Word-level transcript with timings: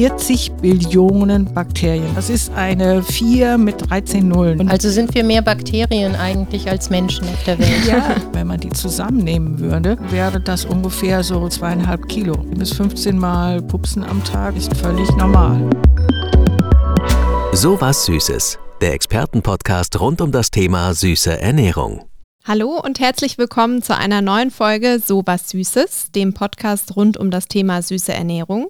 40 0.00 0.52
Billionen 0.62 1.52
Bakterien. 1.52 2.14
Das 2.14 2.30
ist 2.30 2.50
eine 2.54 3.02
4 3.02 3.58
mit 3.58 3.90
13 3.90 4.26
Nullen. 4.26 4.70
Also 4.70 4.88
sind 4.88 5.14
wir 5.14 5.22
mehr 5.22 5.42
Bakterien 5.42 6.16
eigentlich 6.16 6.70
als 6.70 6.88
Menschen 6.88 7.28
auf 7.28 7.44
der 7.44 7.58
Welt? 7.58 7.84
Ja, 7.86 8.16
wenn 8.32 8.46
man 8.46 8.58
die 8.58 8.70
zusammennehmen 8.70 9.58
würde, 9.58 9.98
wäre 10.08 10.40
das 10.40 10.64
ungefähr 10.64 11.22
so 11.22 11.46
zweieinhalb 11.50 12.08
Kilo. 12.08 12.32
Bis 12.32 12.72
15 12.72 13.18
Mal 13.18 13.60
Pupsen 13.60 14.02
am 14.02 14.24
Tag 14.24 14.56
ist 14.56 14.74
völlig 14.74 15.06
normal. 15.16 15.68
So 17.52 17.78
was 17.78 18.06
Süßes. 18.06 18.58
Der 18.80 18.94
Expertenpodcast 18.94 20.00
rund 20.00 20.22
um 20.22 20.32
das 20.32 20.50
Thema 20.50 20.94
süße 20.94 21.38
Ernährung. 21.38 22.06
Hallo 22.46 22.80
und 22.82 23.00
herzlich 23.00 23.36
willkommen 23.36 23.82
zu 23.82 23.94
einer 23.94 24.22
neuen 24.22 24.50
Folge 24.50 24.98
So 24.98 25.22
was 25.26 25.50
Süßes, 25.50 26.12
dem 26.12 26.32
Podcast 26.32 26.96
rund 26.96 27.18
um 27.18 27.30
das 27.30 27.48
Thema 27.48 27.82
süße 27.82 28.14
Ernährung. 28.14 28.68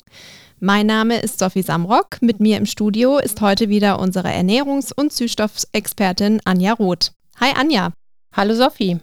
Mein 0.62 0.86
Name 0.86 1.18
ist 1.20 1.38
Sophie 1.38 1.62
Samrock. 1.62 2.20
Mit 2.20 2.38
mir 2.38 2.58
im 2.58 2.66
Studio 2.66 3.16
ist 3.16 3.40
heute 3.40 3.70
wieder 3.70 3.98
unsere 3.98 4.28
Ernährungs- 4.28 4.92
und 4.94 5.10
Süßstoffexpertin 5.10 6.42
Anja 6.44 6.74
Roth. 6.74 7.12
Hi 7.40 7.54
Anja. 7.58 7.94
Hallo 8.36 8.54
Sophie. 8.54 9.00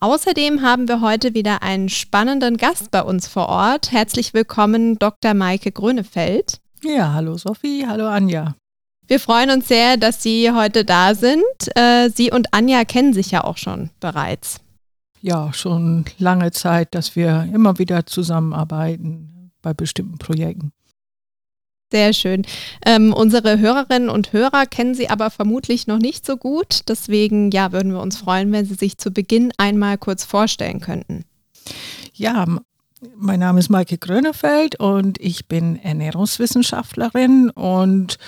Außerdem 0.00 0.60
haben 0.60 0.88
wir 0.88 1.00
heute 1.00 1.34
wieder 1.34 1.62
einen 1.62 1.88
spannenden 1.88 2.56
Gast 2.56 2.90
bei 2.90 3.00
uns 3.00 3.28
vor 3.28 3.48
Ort. 3.48 3.92
Herzlich 3.92 4.34
willkommen, 4.34 4.98
Dr. 4.98 5.34
Maike 5.34 5.70
Grönefeld. 5.70 6.58
Ja, 6.82 7.12
hallo 7.12 7.38
Sophie, 7.38 7.86
hallo 7.86 8.08
Anja. 8.08 8.56
Wir 9.06 9.20
freuen 9.20 9.50
uns 9.50 9.68
sehr, 9.68 9.96
dass 9.96 10.20
Sie 10.20 10.50
heute 10.50 10.84
da 10.84 11.14
sind. 11.14 11.44
Äh, 11.76 12.10
Sie 12.10 12.32
und 12.32 12.52
Anja 12.52 12.84
kennen 12.84 13.12
sich 13.12 13.30
ja 13.30 13.44
auch 13.44 13.56
schon 13.56 13.90
bereits. 14.00 14.58
Ja, 15.20 15.52
schon 15.52 16.06
lange 16.18 16.50
Zeit, 16.50 16.96
dass 16.96 17.14
wir 17.14 17.48
immer 17.54 17.78
wieder 17.78 18.04
zusammenarbeiten 18.04 19.31
bei 19.62 19.72
bestimmten 19.72 20.18
Projekten. 20.18 20.72
Sehr 21.92 22.14
schön. 22.14 22.46
Ähm, 22.86 23.12
unsere 23.12 23.58
Hörerinnen 23.58 24.08
und 24.08 24.32
Hörer 24.32 24.64
kennen 24.64 24.94
Sie 24.94 25.10
aber 25.10 25.30
vermutlich 25.30 25.86
noch 25.86 25.98
nicht 25.98 26.24
so 26.24 26.38
gut. 26.38 26.88
Deswegen 26.88 27.50
ja, 27.50 27.70
würden 27.70 27.92
wir 27.92 28.00
uns 28.00 28.16
freuen, 28.16 28.50
wenn 28.50 28.64
Sie 28.64 28.74
sich 28.74 28.96
zu 28.96 29.10
Beginn 29.10 29.52
einmal 29.58 29.98
kurz 29.98 30.24
vorstellen 30.24 30.80
könnten. 30.80 31.26
Ja, 32.14 32.46
mein 33.16 33.40
Name 33.40 33.58
ist 33.58 33.68
Maike 33.68 33.98
Grönefeld 33.98 34.76
und 34.76 35.20
ich 35.20 35.46
bin 35.46 35.76
Ernährungswissenschaftlerin 35.76 37.50
und 37.50 38.18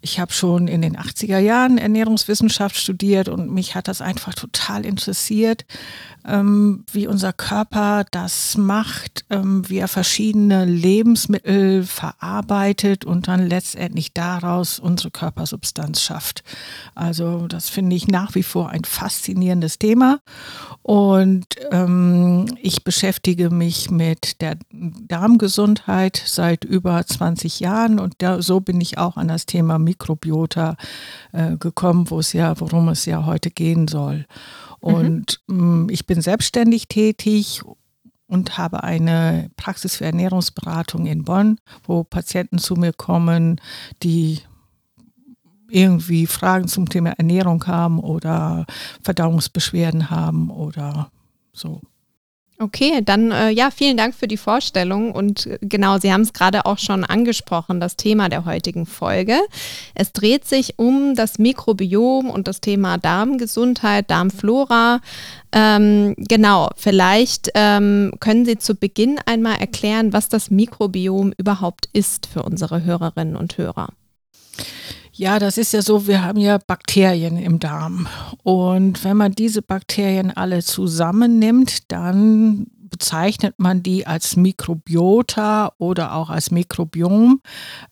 ich 0.00 0.20
habe 0.20 0.32
schon 0.32 0.68
in 0.68 0.82
den 0.82 0.96
80er 0.96 1.38
Jahren 1.38 1.78
Ernährungswissenschaft 1.78 2.76
studiert 2.76 3.28
und 3.28 3.50
mich 3.50 3.74
hat 3.74 3.88
das 3.88 4.00
einfach 4.00 4.34
total 4.34 4.84
interessiert, 4.84 5.64
ähm, 6.26 6.84
wie 6.92 7.06
unser 7.06 7.32
Körper 7.32 8.04
das 8.10 8.56
macht, 8.56 9.24
ähm, 9.30 9.68
wie 9.68 9.78
er 9.78 9.88
verschiedene 9.88 10.66
Lebensmittel 10.66 11.84
verarbeitet 11.84 13.04
und 13.04 13.28
dann 13.28 13.48
letztendlich 13.48 14.12
daraus 14.12 14.78
unsere 14.78 15.10
Körpersubstanz 15.10 16.02
schafft. 16.02 16.44
Also 16.94 17.46
das 17.48 17.68
finde 17.68 17.96
ich 17.96 18.08
nach 18.08 18.34
wie 18.34 18.42
vor 18.42 18.70
ein 18.70 18.84
faszinierendes 18.84 19.78
Thema 19.78 20.20
und 20.82 21.46
ähm, 21.70 22.46
ich 22.62 22.84
beschäftige 22.84 23.50
mich 23.50 23.90
mit 23.90 24.17
der 24.40 24.58
Darmgesundheit 24.72 26.22
seit 26.24 26.64
über 26.64 27.04
20 27.04 27.60
Jahren 27.60 27.98
und 27.98 28.14
da, 28.18 28.42
so 28.42 28.60
bin 28.60 28.80
ich 28.80 28.98
auch 28.98 29.16
an 29.16 29.28
das 29.28 29.46
Thema 29.46 29.78
Mikrobiota 29.78 30.76
äh, 31.32 31.56
gekommen, 31.56 32.10
wo 32.10 32.18
es 32.20 32.32
ja, 32.32 32.58
worum 32.60 32.88
es 32.88 33.04
ja 33.06 33.26
heute 33.26 33.50
gehen 33.50 33.88
soll. 33.88 34.26
Und 34.80 35.40
mhm. 35.46 35.88
ich 35.90 36.06
bin 36.06 36.20
selbstständig 36.20 36.88
tätig 36.88 37.62
und 38.28 38.58
habe 38.58 38.84
eine 38.84 39.50
Praxis 39.56 39.96
für 39.96 40.04
Ernährungsberatung 40.04 41.06
in 41.06 41.24
Bonn, 41.24 41.58
wo 41.84 42.04
Patienten 42.04 42.58
zu 42.58 42.74
mir 42.74 42.92
kommen, 42.92 43.60
die 44.02 44.40
irgendwie 45.70 46.26
Fragen 46.26 46.68
zum 46.68 46.88
Thema 46.88 47.10
Ernährung 47.10 47.66
haben 47.66 47.98
oder 47.98 48.66
Verdauungsbeschwerden 49.02 50.10
haben 50.10 50.50
oder 50.50 51.10
so. 51.52 51.80
Okay, 52.60 53.02
dann 53.04 53.30
äh, 53.30 53.50
ja, 53.50 53.70
vielen 53.70 53.96
Dank 53.96 54.16
für 54.16 54.26
die 54.26 54.36
Vorstellung 54.36 55.12
und 55.12 55.48
genau, 55.60 55.98
Sie 55.98 56.12
haben 56.12 56.22
es 56.22 56.32
gerade 56.32 56.66
auch 56.66 56.78
schon 56.78 57.04
angesprochen, 57.04 57.78
das 57.78 57.94
Thema 57.94 58.28
der 58.28 58.46
heutigen 58.46 58.84
Folge. 58.84 59.38
Es 59.94 60.12
dreht 60.12 60.44
sich 60.44 60.76
um 60.76 61.14
das 61.14 61.38
Mikrobiom 61.38 62.28
und 62.28 62.48
das 62.48 62.60
Thema 62.60 62.98
Darmgesundheit, 62.98 64.10
Darmflora. 64.10 65.00
Ähm, 65.52 66.16
genau, 66.16 66.70
vielleicht 66.74 67.52
ähm, 67.54 68.14
können 68.18 68.44
Sie 68.44 68.58
zu 68.58 68.74
Beginn 68.74 69.20
einmal 69.24 69.60
erklären, 69.60 70.12
was 70.12 70.28
das 70.28 70.50
Mikrobiom 70.50 71.32
überhaupt 71.38 71.88
ist 71.92 72.26
für 72.26 72.42
unsere 72.42 72.82
Hörerinnen 72.82 73.36
und 73.36 73.56
Hörer. 73.56 73.90
Ja, 75.18 75.40
das 75.40 75.58
ist 75.58 75.72
ja 75.72 75.82
so, 75.82 76.06
wir 76.06 76.24
haben 76.24 76.38
ja 76.38 76.58
Bakterien 76.58 77.38
im 77.38 77.58
Darm. 77.58 78.06
Und 78.44 79.02
wenn 79.02 79.16
man 79.16 79.32
diese 79.32 79.62
Bakterien 79.62 80.30
alle 80.30 80.62
zusammennimmt, 80.62 81.90
dann 81.90 82.68
bezeichnet 82.88 83.56
man 83.58 83.82
die 83.82 84.06
als 84.06 84.36
Mikrobiota 84.36 85.72
oder 85.78 86.14
auch 86.14 86.30
als 86.30 86.52
Mikrobiom. 86.52 87.42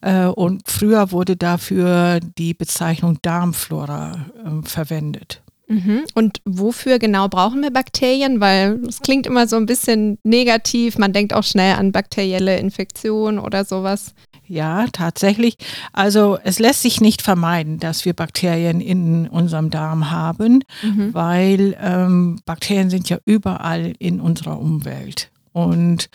Äh, 0.03 0.27
und 0.27 0.63
früher 0.69 1.11
wurde 1.11 1.37
dafür 1.37 2.21
die 2.21 2.55
Bezeichnung 2.55 3.19
Darmflora 3.23 4.13
äh, 4.45 4.69
verwendet. 4.69 5.43
Mhm. 5.69 6.05
Und 6.15 6.41
wofür 6.45 6.99
genau 6.99 7.29
brauchen 7.29 7.63
wir 7.63 7.73
Bakterien? 7.73 8.41
Weil 8.41 8.81
es 8.87 9.01
klingt 9.01 9.27
immer 9.27 9.49
so 9.49 9.57
ein 9.57 9.67
bisschen 9.67 10.19
negativ. 10.23 10.99
Man 10.99 11.13
denkt 11.13 11.35
auch 11.35 11.45
schnell 11.45 11.75
an 11.75 11.93
bakterielle 11.93 12.59
Infektionen 12.59 13.39
oder 13.39 13.65
sowas. 13.65 14.15
Ja, 14.49 14.87
tatsächlich. 14.93 15.57
Also 15.93 16.39
es 16.45 16.59
lässt 16.59 16.83
sich 16.83 17.01
nicht 17.01 17.23
vermeiden, 17.23 17.79
dass 17.79 18.05
wir 18.05 18.13
Bakterien 18.13 18.81
in 18.81 19.29
unserem 19.29 19.71
Darm 19.71 20.11
haben, 20.11 20.63
mhm. 20.83 21.13
weil 21.13 21.77
ähm, 21.81 22.39
Bakterien 22.45 22.91
sind 22.91 23.09
ja 23.09 23.19
überall 23.25 23.93
in 23.99 24.21
unserer 24.21 24.61
Umwelt. 24.61 25.31
Und 25.57 26.11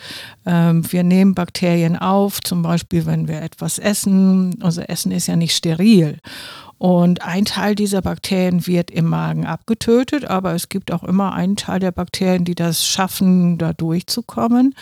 ähm, 0.46 0.90
wir 0.92 1.02
nehmen 1.02 1.34
Bakterien 1.34 1.96
auf, 1.96 2.40
zum 2.40 2.62
Beispiel, 2.62 3.06
wenn 3.06 3.26
wir 3.26 3.42
etwas 3.42 3.80
essen. 3.80 4.54
Unser 4.62 4.88
Essen 4.88 5.10
ist 5.10 5.26
ja 5.26 5.34
nicht 5.34 5.56
steril. 5.56 6.18
Und 6.82 7.22
ein 7.22 7.44
Teil 7.44 7.76
dieser 7.76 8.02
Bakterien 8.02 8.66
wird 8.66 8.90
im 8.90 9.04
Magen 9.04 9.46
abgetötet, 9.46 10.24
aber 10.24 10.52
es 10.52 10.68
gibt 10.68 10.90
auch 10.90 11.04
immer 11.04 11.32
einen 11.32 11.54
Teil 11.54 11.78
der 11.78 11.92
Bakterien, 11.92 12.44
die 12.44 12.56
das 12.56 12.84
schaffen, 12.84 13.56
da 13.56 13.72
durchzukommen. 13.72 14.74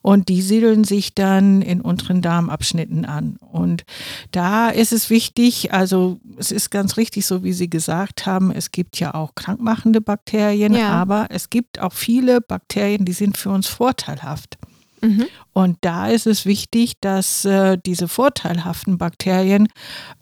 Und 0.00 0.28
die 0.28 0.40
siedeln 0.40 0.84
sich 0.84 1.16
dann 1.16 1.60
in 1.60 1.80
unteren 1.80 2.22
Darmabschnitten 2.22 3.04
an. 3.04 3.38
Und 3.40 3.82
da 4.30 4.68
ist 4.68 4.92
es 4.92 5.10
wichtig, 5.10 5.72
also 5.72 6.20
es 6.36 6.52
ist 6.52 6.70
ganz 6.70 6.96
richtig, 6.96 7.26
so 7.26 7.42
wie 7.42 7.52
Sie 7.52 7.68
gesagt 7.68 8.24
haben, 8.24 8.52
es 8.52 8.70
gibt 8.70 9.00
ja 9.00 9.14
auch 9.14 9.34
krankmachende 9.34 10.00
Bakterien, 10.00 10.74
ja. 10.74 10.90
aber 10.90 11.26
es 11.30 11.50
gibt 11.50 11.80
auch 11.80 11.92
viele 11.92 12.40
Bakterien, 12.40 13.04
die 13.04 13.12
sind 13.12 13.36
für 13.36 13.50
uns 13.50 13.66
vorteilhaft. 13.66 14.58
Mhm. 15.00 15.26
Und 15.52 15.78
da 15.80 16.08
ist 16.08 16.28
es 16.28 16.46
wichtig, 16.46 17.00
dass 17.00 17.44
äh, 17.44 17.78
diese 17.84 18.06
vorteilhaften 18.06 18.96
Bakterien, 18.96 19.68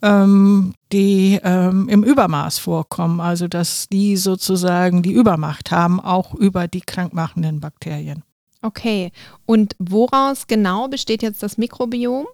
ähm, 0.01 0.73
die 0.91 1.39
ähm, 1.43 1.89
im 1.89 2.03
Übermaß 2.03 2.59
vorkommen, 2.59 3.19
also 3.19 3.47
dass 3.47 3.87
die 3.89 4.17
sozusagen 4.17 5.03
die 5.03 5.11
Übermacht 5.11 5.71
haben, 5.71 5.99
auch 5.99 6.33
über 6.33 6.67
die 6.67 6.81
krankmachenden 6.81 7.59
Bakterien. 7.59 8.23
Okay, 8.61 9.11
und 9.45 9.75
woraus 9.79 10.47
genau 10.47 10.87
besteht 10.87 11.21
jetzt 11.21 11.43
das 11.43 11.57
Mikrobiom? 11.57 12.25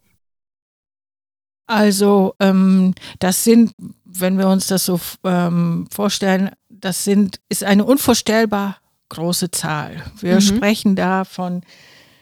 Also 1.66 2.36
ähm, 2.40 2.94
das 3.20 3.44
sind, 3.44 3.74
wenn 4.06 4.38
wir 4.38 4.48
uns 4.48 4.68
das 4.68 4.86
so 4.86 5.00
ähm, 5.24 5.88
vorstellen, 5.92 6.52
das 6.70 7.04
sind, 7.04 7.40
ist 7.50 7.64
eine 7.64 7.86
unvorstellbar 7.86 8.78
große 9.10 9.52
Zahl. 9.52 10.04
Wir 10.20 10.36
mhm. 10.36 10.42
sprechen 10.42 10.96
da 10.96 11.24
von 11.24 11.62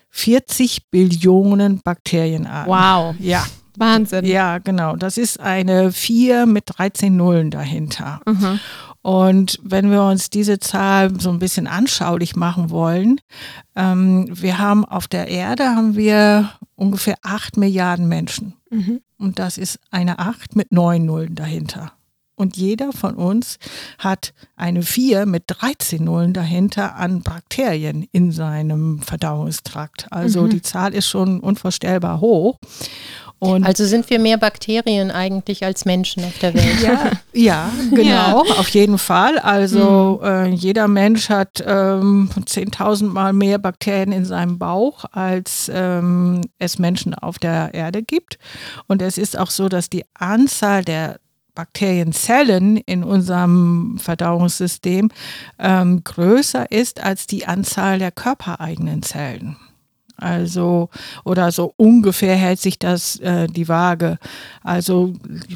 40 0.09 0.89
Billionen 0.89 1.81
Bakterienarten. 1.81 2.71
Wow. 2.71 3.15
Ja. 3.19 3.45
Wahnsinn. 3.77 4.25
Ja, 4.25 4.57
genau. 4.59 4.95
Das 4.95 5.17
ist 5.17 5.39
eine 5.39 5.91
4 5.91 6.45
mit 6.45 6.65
13 6.67 7.15
Nullen 7.15 7.51
dahinter. 7.51 8.21
Mhm. 8.25 8.59
Und 9.01 9.59
wenn 9.63 9.89
wir 9.89 10.03
uns 10.03 10.29
diese 10.29 10.59
Zahl 10.59 11.19
so 11.19 11.31
ein 11.31 11.39
bisschen 11.39 11.65
anschaulich 11.65 12.35
machen 12.35 12.69
wollen, 12.69 13.19
ähm, 13.75 14.27
wir 14.31 14.59
haben 14.59 14.85
auf 14.85 15.07
der 15.07 15.27
Erde 15.27 15.69
haben 15.69 15.95
wir 15.95 16.51
ungefähr 16.75 17.15
8 17.23 17.57
Milliarden 17.57 18.07
Menschen. 18.07 18.53
Mhm. 18.69 19.01
Und 19.17 19.39
das 19.39 19.57
ist 19.57 19.79
eine 19.89 20.19
8 20.19 20.55
mit 20.55 20.71
9 20.71 21.03
Nullen 21.03 21.35
dahinter. 21.35 21.93
Und 22.35 22.57
jeder 22.57 22.91
von 22.91 23.15
uns 23.15 23.59
hat 23.99 24.33
eine 24.55 24.81
4 24.81 25.27
mit 25.27 25.43
13 25.47 26.03
Nullen 26.03 26.33
dahinter 26.33 26.95
an 26.95 27.21
Bakterien 27.21 28.07
in 28.11 28.31
seinem 28.31 28.99
Verdauungstrakt. 28.99 30.07
Also 30.11 30.43
mhm. 30.43 30.49
die 30.49 30.61
Zahl 30.63 30.93
ist 30.95 31.07
schon 31.07 31.39
unvorstellbar 31.39 32.19
hoch. 32.19 32.57
Und 33.43 33.65
also 33.65 33.85
sind 33.85 34.07
wir 34.11 34.19
mehr 34.19 34.37
Bakterien 34.37 35.09
eigentlich 35.09 35.65
als 35.65 35.83
Menschen 35.83 36.23
auf 36.23 36.37
der 36.37 36.53
Welt? 36.53 36.61
Ja, 36.83 37.11
ja 37.33 37.71
genau, 37.89 38.45
ja. 38.45 38.53
auf 38.59 38.69
jeden 38.69 38.99
Fall. 38.99 39.39
Also 39.39 40.19
mhm. 40.21 40.27
äh, 40.27 40.47
jeder 40.49 40.87
Mensch 40.87 41.27
hat 41.29 41.63
ähm, 41.65 42.29
10.000 42.35 43.05
Mal 43.05 43.33
mehr 43.33 43.57
Bakterien 43.57 44.11
in 44.11 44.25
seinem 44.25 44.59
Bauch, 44.59 45.05
als 45.11 45.71
ähm, 45.73 46.41
es 46.59 46.77
Menschen 46.77 47.15
auf 47.15 47.39
der 47.39 47.73
Erde 47.73 48.03
gibt. 48.03 48.37
Und 48.87 49.01
es 49.01 49.17
ist 49.17 49.35
auch 49.35 49.49
so, 49.49 49.69
dass 49.69 49.89
die 49.89 50.05
Anzahl 50.13 50.83
der 50.83 51.19
Bakterienzellen 51.55 52.77
in 52.77 53.03
unserem 53.03 53.97
Verdauungssystem 53.99 55.09
ähm, 55.57 56.03
größer 56.03 56.71
ist 56.71 57.03
als 57.03 57.25
die 57.25 57.47
Anzahl 57.47 57.97
der 57.97 58.11
körpereigenen 58.11 59.01
Zellen. 59.01 59.57
Also, 60.21 60.89
oder 61.23 61.51
so 61.51 61.73
ungefähr 61.77 62.35
hält 62.35 62.59
sich 62.59 62.79
das 62.79 63.17
äh, 63.19 63.47
die 63.47 63.67
Waage. 63.67 64.17
Also, 64.63 65.13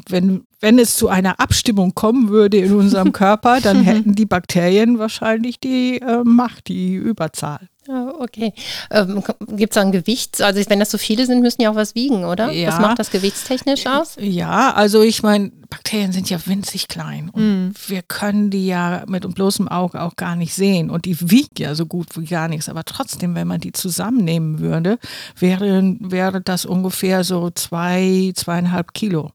wenn, 0.08 0.44
wenn 0.60 0.78
es 0.78 0.96
zu 0.96 1.08
einer 1.08 1.40
Abstimmung 1.40 1.94
kommen 1.94 2.28
würde 2.30 2.58
in 2.58 2.74
unserem 2.74 3.12
Körper, 3.14 3.60
dann 3.60 3.82
hätten 3.82 4.14
die 4.14 4.26
Bakterien 4.26 4.98
wahrscheinlich 4.98 5.60
die 5.60 6.00
äh, 6.00 6.22
Macht, 6.24 6.68
die 6.68 6.94
Überzahl. 6.94 7.68
Okay. 7.88 8.52
Ähm, 8.90 9.22
Gibt 9.48 9.72
es 9.72 9.82
ein 9.82 9.92
Gewicht? 9.92 10.40
Also 10.40 10.60
wenn 10.68 10.80
das 10.80 10.90
so 10.90 10.98
viele 10.98 11.26
sind, 11.26 11.40
müssen 11.40 11.62
ja 11.62 11.70
auch 11.70 11.74
was 11.74 11.94
wiegen, 11.94 12.24
oder? 12.24 12.50
Ja. 12.50 12.68
Was 12.68 12.80
macht 12.80 12.98
das 12.98 13.10
gewichtstechnisch 13.10 13.86
aus? 13.86 14.16
Ja, 14.18 14.72
also 14.74 15.02
ich 15.02 15.22
meine, 15.22 15.50
Bakterien 15.68 16.12
sind 16.12 16.30
ja 16.30 16.38
winzig 16.46 16.88
klein 16.88 17.30
und 17.30 17.42
mhm. 17.42 17.74
wir 17.86 18.02
können 18.02 18.50
die 18.50 18.66
ja 18.66 19.04
mit 19.06 19.26
bloßem 19.34 19.68
Auge 19.68 20.00
auch 20.02 20.16
gar 20.16 20.36
nicht 20.36 20.54
sehen 20.54 20.90
und 20.90 21.04
die 21.04 21.30
wiegt 21.30 21.58
ja 21.58 21.74
so 21.74 21.86
gut 21.86 22.16
wie 22.18 22.24
gar 22.24 22.48
nichts. 22.48 22.68
Aber 22.68 22.84
trotzdem, 22.84 23.34
wenn 23.34 23.48
man 23.48 23.60
die 23.60 23.72
zusammennehmen 23.72 24.60
würde, 24.60 24.98
wäre, 25.38 25.96
wäre 26.00 26.40
das 26.40 26.64
ungefähr 26.64 27.24
so 27.24 27.50
zwei, 27.50 28.32
zweieinhalb 28.34 28.94
Kilo. 28.94 29.32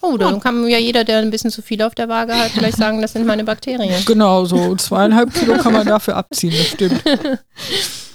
Oh, 0.00 0.16
dann 0.16 0.40
kann 0.40 0.66
ja 0.68 0.78
jeder, 0.78 1.04
der 1.04 1.18
ein 1.18 1.30
bisschen 1.30 1.50
zu 1.50 1.62
viel 1.62 1.82
auf 1.82 1.94
der 1.94 2.08
Waage 2.08 2.36
hat, 2.36 2.50
vielleicht 2.52 2.76
sagen, 2.76 3.02
das 3.02 3.12
sind 3.14 3.26
meine 3.26 3.44
Bakterien. 3.44 4.04
Genau, 4.04 4.44
so 4.44 4.76
zweieinhalb 4.76 5.32
Kilo 5.34 5.56
kann 5.58 5.72
man 5.72 5.86
dafür 5.86 6.16
abziehen, 6.16 6.54
das 6.56 6.68
stimmt. 6.68 7.02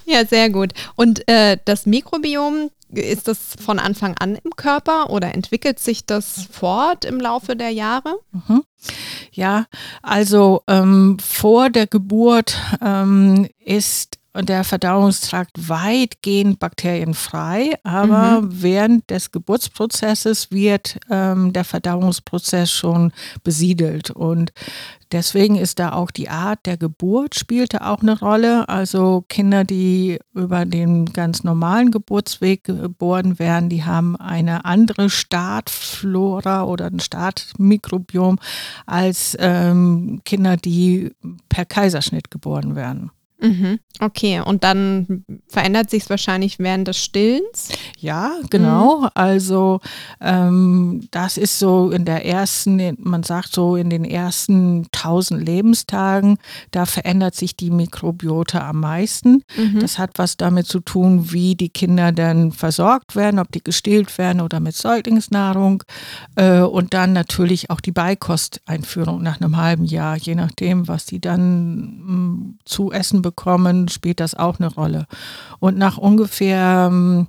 Ja, 0.05 0.25
sehr 0.25 0.49
gut. 0.49 0.73
Und 0.95 1.25
äh, 1.29 1.57
das 1.63 1.85
Mikrobiom, 1.85 2.69
ist 2.93 3.29
das 3.29 3.55
von 3.63 3.79
Anfang 3.79 4.15
an 4.19 4.37
im 4.43 4.51
Körper 4.55 5.09
oder 5.09 5.33
entwickelt 5.33 5.79
sich 5.79 6.05
das 6.05 6.47
fort 6.51 7.05
im 7.05 7.21
Laufe 7.21 7.55
der 7.55 7.69
Jahre? 7.69 8.15
Mhm. 8.31 8.63
Ja, 9.31 9.65
also 10.01 10.63
ähm, 10.67 11.17
vor 11.19 11.69
der 11.69 11.87
Geburt 11.87 12.57
ähm, 12.81 13.47
ist 13.63 14.17
der 14.33 14.63
Verdauungstrakt 14.63 15.67
weitgehend 15.67 16.59
bakterienfrei, 16.59 17.73
aber 17.83 18.41
mhm. 18.41 18.61
während 18.61 19.09
des 19.09 19.31
Geburtsprozesses 19.31 20.51
wird 20.51 20.99
ähm, 21.09 21.51
der 21.51 21.65
Verdauungsprozess 21.65 22.71
schon 22.71 23.11
besiedelt 23.43 24.09
und 24.09 24.53
deswegen 25.11 25.55
ist 25.57 25.79
da 25.79 25.91
auch 25.91 26.11
die 26.11 26.29
Art 26.29 26.65
der 26.65 26.77
Geburt 26.77 27.35
spielte 27.35 27.85
auch 27.85 28.01
eine 28.01 28.17
Rolle. 28.17 28.69
Also 28.69 29.25
Kinder, 29.27 29.65
die 29.65 30.19
über 30.33 30.65
den 30.65 31.05
ganz 31.05 31.43
normalen 31.43 31.91
Geburtsweg 31.91 32.63
geboren 32.63 33.37
werden, 33.37 33.67
die 33.67 33.83
haben 33.83 34.15
eine 34.15 34.63
andere 34.63 35.09
Startflora 35.09 36.63
oder 36.63 36.85
ein 36.85 37.01
Startmikrobiom 37.01 38.37
als 38.85 39.10
ähm, 39.39 40.21
Kinder, 40.25 40.57
die 40.57 41.13
per 41.49 41.65
Kaiserschnitt 41.65 42.31
geboren 42.31 42.75
werden. 42.75 43.11
Mhm. 43.41 43.79
Okay, 43.99 44.39
und 44.39 44.63
dann 44.63 45.25
verändert 45.47 45.89
sich 45.89 46.03
es 46.03 46.09
wahrscheinlich 46.09 46.59
während 46.59 46.87
des 46.87 46.97
Stillens? 46.97 47.69
Ja, 47.97 48.33
genau. 48.49 49.01
Mhm. 49.01 49.07
Also 49.15 49.79
ähm, 50.19 51.07
das 51.11 51.37
ist 51.37 51.57
so 51.59 51.89
in 51.89 52.05
der 52.05 52.25
ersten, 52.25 52.95
man 52.99 53.23
sagt 53.23 53.53
so 53.53 53.75
in 53.75 53.89
den 53.89 54.05
ersten 54.05 54.87
tausend 54.91 55.43
Lebenstagen, 55.43 56.37
da 56.69 56.85
verändert 56.85 57.35
sich 57.35 57.55
die 57.55 57.71
Mikrobiota 57.71 58.67
am 58.67 58.79
meisten. 58.79 59.43
Mhm. 59.57 59.79
Das 59.79 59.97
hat 59.97 60.11
was 60.15 60.37
damit 60.37 60.67
zu 60.67 60.79
tun, 60.79 61.31
wie 61.31 61.55
die 61.55 61.69
Kinder 61.69 62.11
dann 62.11 62.51
versorgt 62.51 63.15
werden, 63.15 63.39
ob 63.39 63.51
die 63.51 63.63
gestillt 63.63 64.17
werden 64.19 64.41
oder 64.41 64.59
mit 64.59 64.75
Säuglingsnahrung. 64.75 65.83
Äh, 66.35 66.61
und 66.61 66.93
dann 66.93 67.13
natürlich 67.13 67.71
auch 67.71 67.81
die 67.81 67.91
Beikosteinführung 67.91 69.21
nach 69.21 69.41
einem 69.41 69.57
halben 69.57 69.85
Jahr, 69.85 70.17
je 70.17 70.35
nachdem, 70.35 70.87
was 70.87 71.05
die 71.05 71.19
dann 71.19 72.01
mh, 72.01 72.13
mm, 72.13 72.59
zu 72.65 72.91
essen 72.91 73.21
bekommen 73.23 73.30
bekommen, 73.31 73.87
spielt 73.87 74.19
das 74.19 74.35
auch 74.35 74.59
eine 74.59 74.73
Rolle. 74.73 75.07
Und 75.59 75.77
nach 75.77 75.97
ungefähr 75.97 76.89
ähm, 76.91 77.27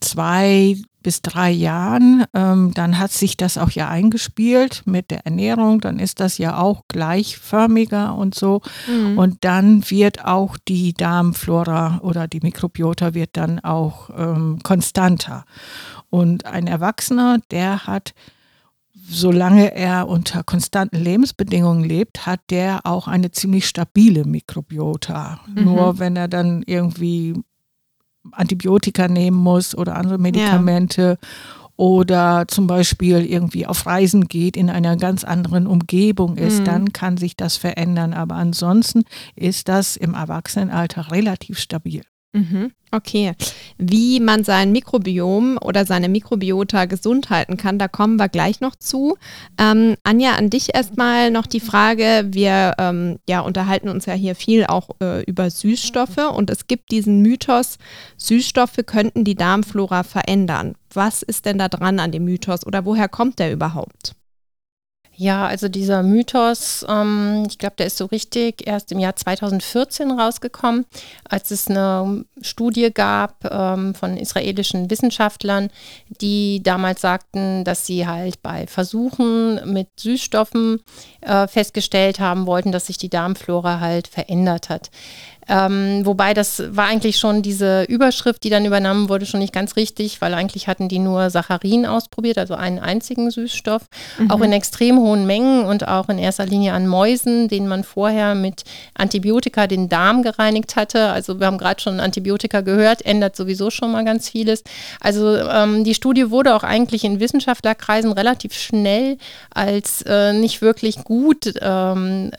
zwei 0.00 0.76
bis 1.02 1.20
drei 1.20 1.50
Jahren, 1.50 2.24
ähm, 2.32 2.72
dann 2.74 2.98
hat 2.98 3.12
sich 3.12 3.36
das 3.36 3.58
auch 3.58 3.70
ja 3.70 3.88
eingespielt 3.88 4.82
mit 4.86 5.10
der 5.10 5.26
Ernährung, 5.26 5.80
dann 5.80 5.98
ist 5.98 6.18
das 6.18 6.38
ja 6.38 6.58
auch 6.58 6.82
gleichförmiger 6.88 8.14
und 8.14 8.34
so. 8.34 8.62
Mhm. 8.88 9.18
Und 9.18 9.44
dann 9.44 9.88
wird 9.90 10.24
auch 10.24 10.56
die 10.66 10.94
Darmflora 10.94 12.00
oder 12.02 12.26
die 12.26 12.40
Mikrobiota 12.40 13.12
wird 13.12 13.36
dann 13.36 13.60
auch 13.60 14.10
ähm, 14.16 14.60
konstanter. 14.62 15.44
Und 16.08 16.46
ein 16.46 16.66
Erwachsener, 16.66 17.38
der 17.50 17.86
hat 17.86 18.14
solange 19.06 19.74
er 19.74 20.08
unter 20.08 20.42
konstanten 20.42 20.96
Lebensbedingungen 20.96 21.84
lebt, 21.84 22.26
hat 22.26 22.40
der 22.50 22.80
auch 22.84 23.08
eine 23.08 23.30
ziemlich 23.30 23.66
stabile 23.66 24.24
Mikrobiota. 24.24 25.40
Mhm. 25.46 25.64
Nur 25.64 25.98
wenn 25.98 26.16
er 26.16 26.28
dann 26.28 26.62
irgendwie 26.66 27.34
Antibiotika 28.32 29.08
nehmen 29.08 29.36
muss 29.36 29.76
oder 29.76 29.96
andere 29.96 30.18
Medikamente 30.18 31.18
ja. 31.20 31.28
oder 31.76 32.44
zum 32.48 32.66
Beispiel 32.66 33.24
irgendwie 33.24 33.66
auf 33.66 33.84
Reisen 33.86 34.28
geht, 34.28 34.56
in 34.56 34.70
einer 34.70 34.96
ganz 34.96 35.24
anderen 35.24 35.66
Umgebung 35.66 36.36
ist, 36.36 36.60
mhm. 36.60 36.64
dann 36.64 36.92
kann 36.92 37.16
sich 37.16 37.36
das 37.36 37.56
verändern. 37.56 38.14
Aber 38.14 38.36
ansonsten 38.36 39.04
ist 39.36 39.68
das 39.68 39.96
im 39.96 40.14
Erwachsenenalter 40.14 41.10
relativ 41.10 41.58
stabil. 41.58 42.02
Mhm. 42.34 42.72
Okay. 42.90 43.32
Wie 43.78 44.18
man 44.18 44.42
sein 44.42 44.72
Mikrobiom 44.72 45.56
oder 45.60 45.86
seine 45.86 46.08
Mikrobiota 46.08 46.84
gesund 46.86 47.30
halten 47.30 47.56
kann, 47.56 47.78
da 47.78 47.86
kommen 47.86 48.16
wir 48.16 48.28
gleich 48.28 48.60
noch 48.60 48.74
zu. 48.74 49.16
Ähm, 49.58 49.96
Anja, 50.02 50.34
an 50.34 50.50
dich 50.50 50.74
erstmal 50.74 51.30
noch 51.30 51.46
die 51.46 51.60
Frage. 51.60 52.26
Wir 52.26 52.74
ähm, 52.78 53.18
ja, 53.28 53.40
unterhalten 53.40 53.88
uns 53.88 54.06
ja 54.06 54.14
hier 54.14 54.34
viel 54.34 54.66
auch 54.66 54.90
äh, 55.00 55.22
über 55.24 55.48
Süßstoffe 55.48 56.18
und 56.34 56.50
es 56.50 56.66
gibt 56.66 56.90
diesen 56.90 57.20
Mythos, 57.20 57.78
Süßstoffe 58.16 58.80
könnten 58.84 59.24
die 59.24 59.36
Darmflora 59.36 60.02
verändern. 60.02 60.74
Was 60.92 61.22
ist 61.22 61.46
denn 61.46 61.58
da 61.58 61.68
dran 61.68 62.00
an 62.00 62.10
dem 62.10 62.24
Mythos 62.24 62.66
oder 62.66 62.84
woher 62.84 63.08
kommt 63.08 63.38
der 63.38 63.52
überhaupt? 63.52 64.14
Ja, 65.16 65.46
also 65.46 65.68
dieser 65.68 66.02
Mythos, 66.02 66.84
ähm, 66.88 67.44
ich 67.48 67.58
glaube, 67.58 67.76
der 67.78 67.86
ist 67.86 67.96
so 67.96 68.06
richtig 68.06 68.66
erst 68.66 68.90
im 68.90 68.98
Jahr 68.98 69.14
2014 69.14 70.10
rausgekommen, 70.10 70.86
als 71.28 71.52
es 71.52 71.68
eine 71.68 72.24
Studie 72.40 72.92
gab 72.92 73.44
ähm, 73.48 73.94
von 73.94 74.16
israelischen 74.16 74.90
Wissenschaftlern, 74.90 75.70
die 76.20 76.62
damals 76.64 77.00
sagten, 77.00 77.62
dass 77.62 77.86
sie 77.86 78.08
halt 78.08 78.42
bei 78.42 78.66
Versuchen 78.66 79.72
mit 79.72 79.88
Süßstoffen 79.96 80.80
äh, 81.20 81.46
festgestellt 81.46 82.18
haben 82.18 82.46
wollten, 82.46 82.72
dass 82.72 82.86
sich 82.86 82.98
die 82.98 83.10
Darmflora 83.10 83.78
halt 83.78 84.08
verändert 84.08 84.68
hat. 84.68 84.90
Ähm, 85.48 86.00
wobei 86.04 86.34
das 86.34 86.62
war 86.74 86.86
eigentlich 86.86 87.18
schon 87.18 87.42
diese 87.42 87.84
Überschrift, 87.84 88.44
die 88.44 88.50
dann 88.50 88.64
übernommen 88.64 89.08
wurde, 89.08 89.26
schon 89.26 89.40
nicht 89.40 89.52
ganz 89.52 89.76
richtig, 89.76 90.20
weil 90.20 90.34
eigentlich 90.34 90.68
hatten 90.68 90.88
die 90.88 90.98
nur 90.98 91.30
Saccharin 91.30 91.86
ausprobiert, 91.86 92.38
also 92.38 92.54
einen 92.54 92.78
einzigen 92.78 93.30
Süßstoff, 93.30 93.82
mhm. 94.18 94.30
auch 94.30 94.40
in 94.40 94.52
extrem 94.52 94.98
hohen 94.98 95.26
Mengen 95.26 95.64
und 95.64 95.86
auch 95.86 96.08
in 96.08 96.18
erster 96.18 96.46
Linie 96.46 96.72
an 96.72 96.86
Mäusen, 96.86 97.48
denen 97.48 97.68
man 97.68 97.84
vorher 97.84 98.34
mit 98.34 98.64
Antibiotika 98.94 99.66
den 99.66 99.88
Darm 99.88 100.22
gereinigt 100.22 100.76
hatte. 100.76 101.08
Also 101.08 101.40
wir 101.40 101.46
haben 101.46 101.58
gerade 101.58 101.80
schon 101.80 102.00
Antibiotika 102.00 102.60
gehört, 102.60 103.04
ändert 103.04 103.36
sowieso 103.36 103.70
schon 103.70 103.92
mal 103.92 104.04
ganz 104.04 104.28
vieles. 104.28 104.64
Also 105.00 105.36
ähm, 105.36 105.84
die 105.84 105.94
Studie 105.94 106.30
wurde 106.30 106.54
auch 106.54 106.64
eigentlich 106.64 107.04
in 107.04 107.20
Wissenschaftlerkreisen 107.20 108.12
relativ 108.12 108.54
schnell 108.54 109.18
als 109.50 110.02
äh, 110.02 110.32
nicht 110.32 110.62
wirklich 110.62 111.04
gut 111.04 111.54
ähm, 111.60 112.30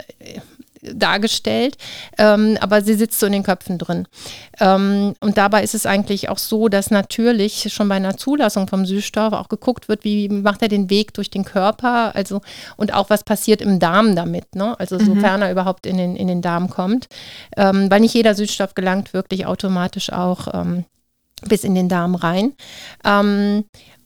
dargestellt, 0.93 1.77
ähm, 2.17 2.57
aber 2.61 2.81
sie 2.81 2.93
sitzt 2.93 3.19
so 3.19 3.25
in 3.25 3.33
den 3.33 3.43
Köpfen 3.43 3.77
drin. 3.77 4.07
Ähm, 4.59 5.15
und 5.19 5.37
dabei 5.37 5.63
ist 5.63 5.75
es 5.75 5.85
eigentlich 5.85 6.29
auch 6.29 6.37
so, 6.37 6.67
dass 6.67 6.91
natürlich 6.91 7.73
schon 7.73 7.89
bei 7.89 7.95
einer 7.95 8.17
Zulassung 8.17 8.67
vom 8.67 8.85
Süßstoff 8.85 9.33
auch 9.33 9.49
geguckt 9.49 9.87
wird, 9.87 10.03
wie 10.03 10.29
macht 10.29 10.61
er 10.61 10.67
den 10.67 10.89
Weg 10.89 11.13
durch 11.13 11.29
den 11.29 11.45
Körper, 11.45 12.15
also 12.15 12.41
und 12.77 12.93
auch 12.93 13.09
was 13.09 13.23
passiert 13.23 13.61
im 13.61 13.79
Darm 13.79 14.15
damit, 14.15 14.55
ne? 14.55 14.79
also 14.79 14.97
mhm. 14.97 15.05
sofern 15.05 15.41
er 15.41 15.51
überhaupt 15.51 15.85
in 15.85 15.97
den, 15.97 16.15
in 16.15 16.27
den 16.27 16.41
Darm 16.41 16.69
kommt, 16.69 17.07
ähm, 17.57 17.89
weil 17.89 18.01
nicht 18.01 18.13
jeder 18.13 18.35
Süßstoff 18.35 18.75
gelangt 18.75 19.13
wirklich 19.13 19.45
automatisch 19.45 20.11
auch 20.11 20.47
ähm, 20.53 20.85
bis 21.41 21.63
in 21.63 21.75
den 21.75 21.89
Darm 21.89 22.15
rein. 22.15 22.53
Ähm, 23.03 23.65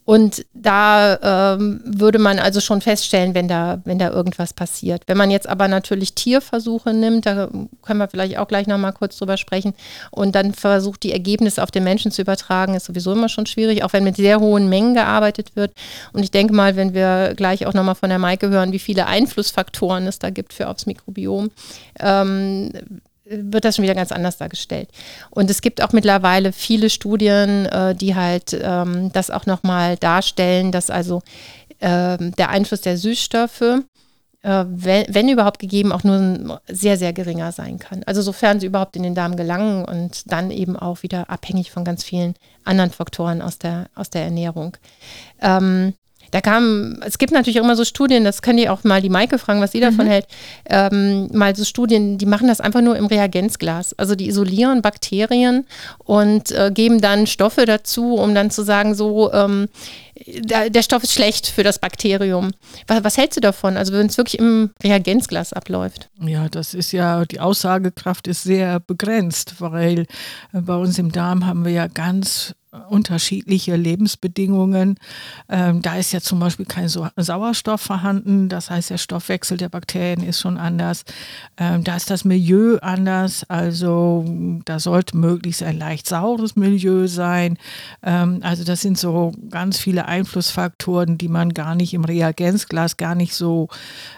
Und 0.10 0.44
da 0.56 1.54
ähm, 1.54 1.82
würde 1.86 2.18
man 2.18 2.40
also 2.40 2.62
schon 2.62 2.82
feststellen, 2.82 3.36
wenn 3.36 3.48
da, 3.48 3.80
wenn 3.86 4.00
da 4.00 4.10
irgendwas 4.10 4.54
passiert. 4.54 5.04
Wenn 5.06 5.18
man 5.18 5.30
jetzt 5.30 5.48
aber 5.48 5.68
natürlich 5.68 6.16
Tierversuche 6.16 6.96
nimmt, 6.96 7.28
da 7.28 7.48
können 7.84 8.00
wir 8.00 8.08
vielleicht 8.08 8.40
auch 8.40 8.48
gleich 8.48 8.66
nochmal 8.66 8.94
kurz 8.94 9.20
drüber 9.20 9.38
sprechen, 9.38 9.76
und 10.10 10.34
dann 10.34 10.56
versucht, 10.56 11.04
die 11.04 11.12
Ergebnisse 11.12 11.62
auf 11.62 11.70
den 11.70 11.84
Menschen 11.84 12.10
zu 12.10 12.24
übertragen, 12.24 12.74
ist 12.74 12.86
sowieso 12.86 13.12
immer 13.12 13.30
schon 13.30 13.46
schwierig, 13.46 13.84
auch 13.84 13.94
wenn 13.94 14.04
mit 14.04 14.16
sehr 14.16 14.40
hohen 14.40 14.68
Mengen 14.68 14.96
gearbeitet 14.96 15.56
wird. 15.56 15.74
Und 16.12 16.24
ich 16.24 16.32
denke 16.32 16.56
mal, 16.56 16.76
wenn 16.76 16.96
wir 16.96 17.36
gleich 17.38 17.68
auch 17.68 17.76
nochmal 17.76 17.94
von 17.94 18.10
der 18.10 18.18
Maike 18.18 18.50
hören, 18.50 18.72
wie 18.72 18.80
viele 18.80 19.06
Einflussfaktoren 19.06 20.08
es 20.08 20.18
da 20.18 20.32
gibt 20.32 20.54
für 20.54 20.70
aufs 20.70 20.88
Mikrobiom, 20.88 21.52
ähm, 22.00 22.72
wird 23.30 23.66
das 23.66 23.76
schon 23.76 23.84
wieder 23.84 23.96
ganz 23.96 24.12
anders 24.12 24.38
dargestellt. 24.38 24.90
Und 25.30 25.50
es 25.50 25.62
gibt 25.62 25.82
auch 25.82 25.94
mittlerweile 25.94 26.52
viele 26.52 26.90
Studien, 26.90 27.66
äh, 27.68 27.96
die 27.96 28.16
halt 28.16 28.60
ähm, 28.60 29.12
das 29.14 29.32
auch 29.32 29.46
nochmal 29.46 29.98
darstellen, 29.98 30.72
dass 30.72 30.90
also 30.90 31.22
äh, 31.80 32.18
der 32.18 32.50
Einfluss 32.50 32.82
der 32.82 32.98
Süßstoffe, 32.98 33.62
äh, 34.42 34.66
wenn, 34.68 35.06
wenn, 35.14 35.30
überhaupt 35.30 35.60
gegeben, 35.60 35.92
auch 35.92 36.04
nur 36.04 36.62
sehr, 36.68 36.98
sehr 36.98 37.14
geringer 37.14 37.52
sein 37.52 37.78
kann. 37.78 38.04
Also 38.06 38.22
sofern 38.22 38.60
sie 38.60 38.68
überhaupt 38.68 38.96
in 38.96 39.04
den 39.04 39.16
Darm 39.16 39.36
gelangen 39.36 39.86
und 39.86 40.32
dann 40.32 40.52
eben 40.52 40.76
auch 40.76 41.04
wieder 41.04 41.30
abhängig 41.30 41.72
von 41.72 41.84
ganz 41.84 42.04
vielen 42.04 42.36
anderen 42.64 42.92
Faktoren 42.92 43.42
aus 43.42 43.60
der, 43.60 43.88
aus 43.96 44.10
der 44.10 44.24
Ernährung. 44.24 44.78
Ähm, 45.42 45.94
da 46.32 46.42
kam, 46.42 47.00
es 47.06 47.18
gibt 47.18 47.32
natürlich 47.32 47.60
auch 47.60 47.64
immer 47.64 47.76
so 47.76 47.86
Studien, 47.86 48.24
das 48.24 48.42
könnt 48.42 48.60
ihr 48.60 48.72
auch 48.74 48.84
mal 48.84 49.02
die 49.02 49.10
Maike 49.10 49.38
fragen, 49.38 49.62
was 49.62 49.72
sie 49.72 49.80
davon 49.80 50.06
mhm. 50.06 50.10
hält, 50.10 50.28
ähm, 50.70 51.28
mal 51.34 51.56
so 51.56 51.64
Studien, 51.64 52.18
die 52.18 52.26
machen 52.26 52.48
das 52.48 52.62
einfach 52.62 52.82
nur 52.82 52.98
im 52.98 53.06
Reagenzglas. 53.06 53.94
Also 53.98 54.16
die 54.16 54.28
isolieren 54.28 54.82
Bakterien 54.82 55.66
und 56.00 56.52
äh, 56.52 56.72
geben 56.74 57.02
dann 57.02 57.28
Stoffe 57.28 57.66
dazu, 57.66 58.16
um 58.16 58.36
dann 58.36 58.52
zu 58.52 58.64
sagen, 58.64 58.96
so, 58.96 59.32
ähm, 59.34 59.68
der, 60.26 60.70
der, 60.70 60.82
Stoff 60.84 61.04
ist 61.04 61.14
schlecht 61.14 61.48
für 61.48 61.64
das 61.64 61.80
Bakterium. 61.80 62.52
Was, 62.88 63.04
was 63.04 63.18
hältst 63.18 63.38
du 63.38 63.42
davon? 63.42 63.78
Also 63.78 63.94
wenn 63.94 64.08
es 64.08 64.18
wirklich 64.18 64.40
im 64.40 64.72
Reagenzglas 64.84 65.54
abläuft? 65.54 66.10
Ja, 66.22 66.50
das 66.50 66.74
ist 66.74 66.92
ja, 66.92 67.26
die 67.26 67.40
Aussagekraft 67.40 68.28
ist 68.28 68.44
sehr 68.44 68.80
begrenzt, 68.80 69.56
weil 69.60 70.02
äh, 70.54 70.62
bei 70.62 70.76
uns 70.76 71.00
im 71.00 71.12
Darm 71.12 71.46
haben 71.46 71.66
wir 71.66 71.72
ja 71.72 71.88
ganz 71.88 72.54
unterschiedliche 72.90 73.76
Lebensbedingungen. 73.76 75.00
Ähm, 75.50 75.82
da 75.82 75.96
ist 75.96 76.12
ja 76.12 76.22
zum 76.22 76.40
Beispiel 76.40 76.68
kein 76.68 76.88
Sauerstoff 76.88 77.82
vorhanden, 77.82 78.48
das 78.48 78.70
heißt, 78.70 78.92
der 78.92 79.00
Stoffwechsel 79.00 79.58
der 79.58 79.70
Bakterien 79.70 80.22
ist 80.22 80.40
schon 80.40 80.58
anders. 80.58 81.04
Ähm, 81.58 81.84
da 81.84 81.96
ist 81.96 82.12
das 82.12 82.26
Milieu 82.26 82.78
anders, 82.82 83.44
also 83.50 84.24
da 84.66 84.80
sollte 84.80 85.18
möglichst 85.18 85.64
ein 85.64 85.80
leicht 85.80 86.08
saures 86.08 86.56
Milieu 86.56 87.08
sein. 87.08 87.58
Ähm, 88.04 88.40
also 88.44 88.64
das 88.64 88.82
sind 88.82 89.00
so 89.00 89.32
ganz 89.50 89.80
viele 89.80 90.06
Einflussfaktoren, 90.06 91.18
die 91.18 91.28
man 91.28 91.54
gar 91.56 91.74
nicht 91.74 91.96
im 91.96 92.06
Reagenzglas 92.06 92.98
gar 92.98 93.16
nicht 93.16 93.34
so 93.34 93.70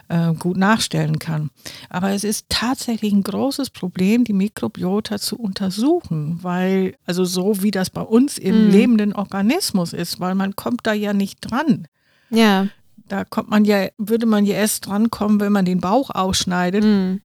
äh, 0.08 0.34
gut 0.34 0.58
nachstellen 0.58 1.18
kann. 1.18 1.50
Aber 1.88 2.10
es 2.10 2.22
ist 2.22 2.46
tatsächlich 2.50 3.14
ein 3.14 3.22
großes 3.22 3.70
Problem, 3.70 4.24
die 4.24 4.34
Mikrobiota 4.34 5.18
zu 5.18 5.38
untersuchen, 5.38 6.38
weil 6.42 6.96
also 7.06 7.24
so 7.24 7.62
wie 7.62 7.70
das 7.70 7.88
bei 7.88 8.02
uns 8.02 8.41
im 8.42 8.66
mhm. 8.66 8.70
lebenden 8.70 9.12
Organismus 9.12 9.92
ist, 9.92 10.20
weil 10.20 10.34
man 10.34 10.56
kommt 10.56 10.80
da 10.84 10.92
ja 10.92 11.12
nicht 11.12 11.38
dran. 11.40 11.86
Ja. 12.30 12.66
Da 13.08 13.24
kommt 13.24 13.50
man 13.50 13.64
ja, 13.64 13.88
würde 13.98 14.26
man 14.26 14.44
ja 14.44 14.54
erst 14.54 14.86
drankommen, 14.86 15.40
wenn 15.40 15.52
man 15.52 15.64
den 15.64 15.80
Bauch 15.80 16.10
ausschneidet. 16.10 16.84
Mhm. 16.84 17.20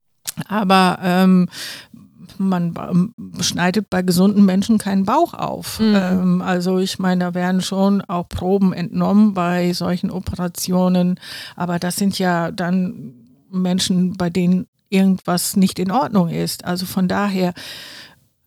Aber 0.47 0.99
ähm, 1.01 1.47
man 2.37 3.13
schneidet 3.39 3.89
bei 3.89 4.01
gesunden 4.01 4.45
Menschen 4.45 4.77
keinen 4.77 5.05
Bauch 5.05 5.33
auf. 5.33 5.79
Mhm. 5.79 5.95
Ähm, 5.95 6.41
also 6.41 6.79
ich 6.79 6.99
meine, 6.99 7.25
da 7.25 7.33
werden 7.33 7.61
schon 7.61 8.01
auch 8.01 8.29
Proben 8.29 8.73
entnommen 8.73 9.33
bei 9.33 9.73
solchen 9.73 10.11
Operationen, 10.11 11.19
aber 11.55 11.79
das 11.79 11.95
sind 11.95 12.19
ja 12.19 12.51
dann 12.51 13.13
Menschen, 13.49 14.17
bei 14.17 14.29
denen 14.29 14.67
irgendwas 14.89 15.55
nicht 15.55 15.79
in 15.79 15.91
Ordnung 15.91 16.29
ist. 16.29 16.65
Also 16.65 16.85
von 16.85 17.07
daher 17.07 17.53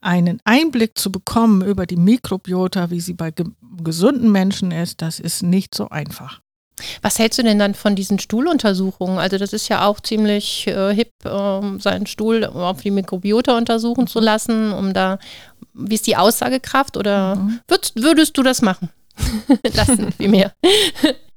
einen 0.00 0.40
Einblick 0.44 0.96
zu 0.96 1.12
bekommen 1.12 1.62
über 1.62 1.86
die 1.86 1.96
Mikrobiota, 1.96 2.90
wie 2.90 3.00
sie 3.00 3.14
bei 3.14 3.30
ge 3.30 3.46
gesunden 3.82 4.30
Menschen 4.30 4.72
ist, 4.72 5.00
das 5.00 5.20
ist 5.20 5.42
nicht 5.42 5.74
so 5.74 5.88
einfach. 5.88 6.40
Was 7.02 7.18
hältst 7.18 7.38
du 7.38 7.42
denn 7.42 7.58
dann 7.58 7.74
von 7.74 7.94
diesen 7.94 8.18
Stuhluntersuchungen? 8.18 9.18
Also 9.18 9.38
das 9.38 9.52
ist 9.52 9.68
ja 9.68 9.86
auch 9.86 10.00
ziemlich 10.00 10.66
äh, 10.66 10.94
hip, 10.94 11.12
äh, 11.24 11.78
seinen 11.78 12.06
Stuhl 12.06 12.44
auf 12.44 12.82
die 12.82 12.90
Mikrobiota 12.90 13.56
untersuchen 13.56 14.06
zu 14.06 14.20
lassen, 14.20 14.72
um 14.72 14.92
da, 14.92 15.18
wie 15.72 15.94
ist 15.94 16.06
die 16.06 16.16
Aussagekraft 16.16 16.96
oder 16.96 17.36
mhm. 17.36 17.60
würdest, 17.68 18.02
würdest 18.02 18.36
du 18.36 18.42
das 18.42 18.62
machen? 18.62 18.90
lassen, 19.74 20.12
vielmehr. 20.16 20.52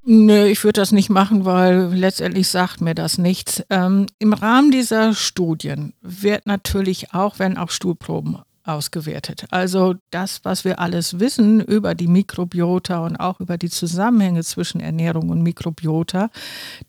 Nö, 0.05 0.46
ich 0.46 0.63
würde 0.63 0.82
das 0.82 0.91
nicht 0.91 1.10
machen, 1.10 1.46
weil 1.46 1.93
letztendlich 1.93 2.50
sagt 2.50 2.82
mir 2.82 2.93
das 2.93 3.17
nichts. 3.17 3.63
Ähm, 3.70 4.08
Im 4.20 4.34
Rahmen 4.34 4.72
dieser 4.72 5.13
Studien 5.13 5.93
wird 6.01 6.46
natürlich 6.46 7.13
auch, 7.13 7.39
wenn 7.39 7.58
auch 7.58 7.70
Stuhlproben 7.70 8.39
ausgewertet. 8.63 9.46
Also 9.50 9.96
das, 10.10 10.41
was 10.43 10.63
wir 10.63 10.79
alles 10.79 11.20
wissen 11.20 11.60
über 11.60 11.96
die 11.96 12.08
Mikrobiota 12.08 13.05
und 13.05 13.17
auch 13.17 13.39
über 13.39 13.58
die 13.58 13.70
Zusammenhänge 13.70 14.43
zwischen 14.43 14.79
Ernährung 14.79 15.29
und 15.29 15.41
Mikrobiota, 15.41 16.29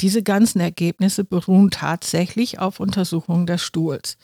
diese 0.00 0.22
ganzen 0.22 0.60
Ergebnisse 0.60 1.24
beruhen 1.24 1.70
tatsächlich 1.70 2.58
auf 2.60 2.80
Untersuchungen 2.80 3.46
des 3.46 3.62
Stuhls. 3.62 4.16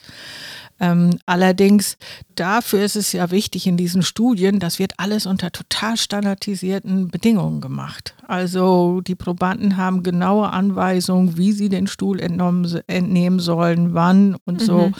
Ähm, 0.82 1.18
allerdings, 1.26 1.98
dafür 2.36 2.82
ist 2.82 2.96
es 2.96 3.12
ja 3.12 3.30
wichtig 3.30 3.66
in 3.66 3.76
diesen 3.76 4.02
Studien, 4.02 4.60
das 4.60 4.78
wird 4.78 4.94
alles 4.96 5.26
unter 5.26 5.52
total 5.52 5.98
standardisierten 5.98 7.08
Bedingungen 7.08 7.60
gemacht. 7.60 8.14
Also 8.26 9.02
die 9.02 9.14
Probanden 9.14 9.76
haben 9.76 10.02
genaue 10.02 10.48
Anweisungen, 10.50 11.36
wie 11.36 11.52
sie 11.52 11.68
den 11.68 11.86
Stuhl 11.86 12.18
entnommen, 12.18 12.80
entnehmen 12.86 13.40
sollen, 13.40 13.92
wann 13.92 14.36
und 14.46 14.62
mhm. 14.62 14.64
so. 14.64 14.92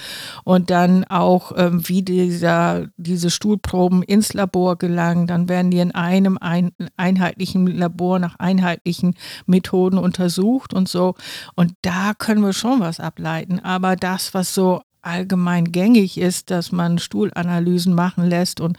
Und 0.45 0.69
dann 0.69 1.05
auch, 1.05 1.53
ähm, 1.57 1.89
wie 1.89 2.03
dieser, 2.41 2.89
diese 2.97 3.29
Stuhlproben 3.29 4.03
ins 4.03 4.33
Labor 4.33 4.77
gelangen. 4.77 5.27
Dann 5.27 5.49
werden 5.49 5.71
die 5.71 5.79
in 5.79 5.93
einem 5.93 6.39
ein, 6.39 6.73
einheitlichen 6.97 7.67
Labor 7.67 8.19
nach 8.19 8.37
einheitlichen 8.39 9.15
Methoden 9.47 9.99
untersucht 9.99 10.73
und 10.73 10.89
so. 10.89 11.15
Und 11.55 11.75
da 11.83 12.15
können 12.17 12.43
wir 12.43 12.55
schon 12.55 12.81
was 12.81 12.99
ableiten. 12.99 13.61
Aber 13.61 13.95
das, 13.95 14.33
was 14.33 14.55
so 14.55 14.81
allgemein 15.03 15.71
gängig 15.71 16.19
ist, 16.19 16.51
dass 16.51 16.73
man 16.73 16.99
Stuhlanalysen 16.99 17.95
machen 17.95 18.25
lässt 18.25 18.61
und 18.61 18.77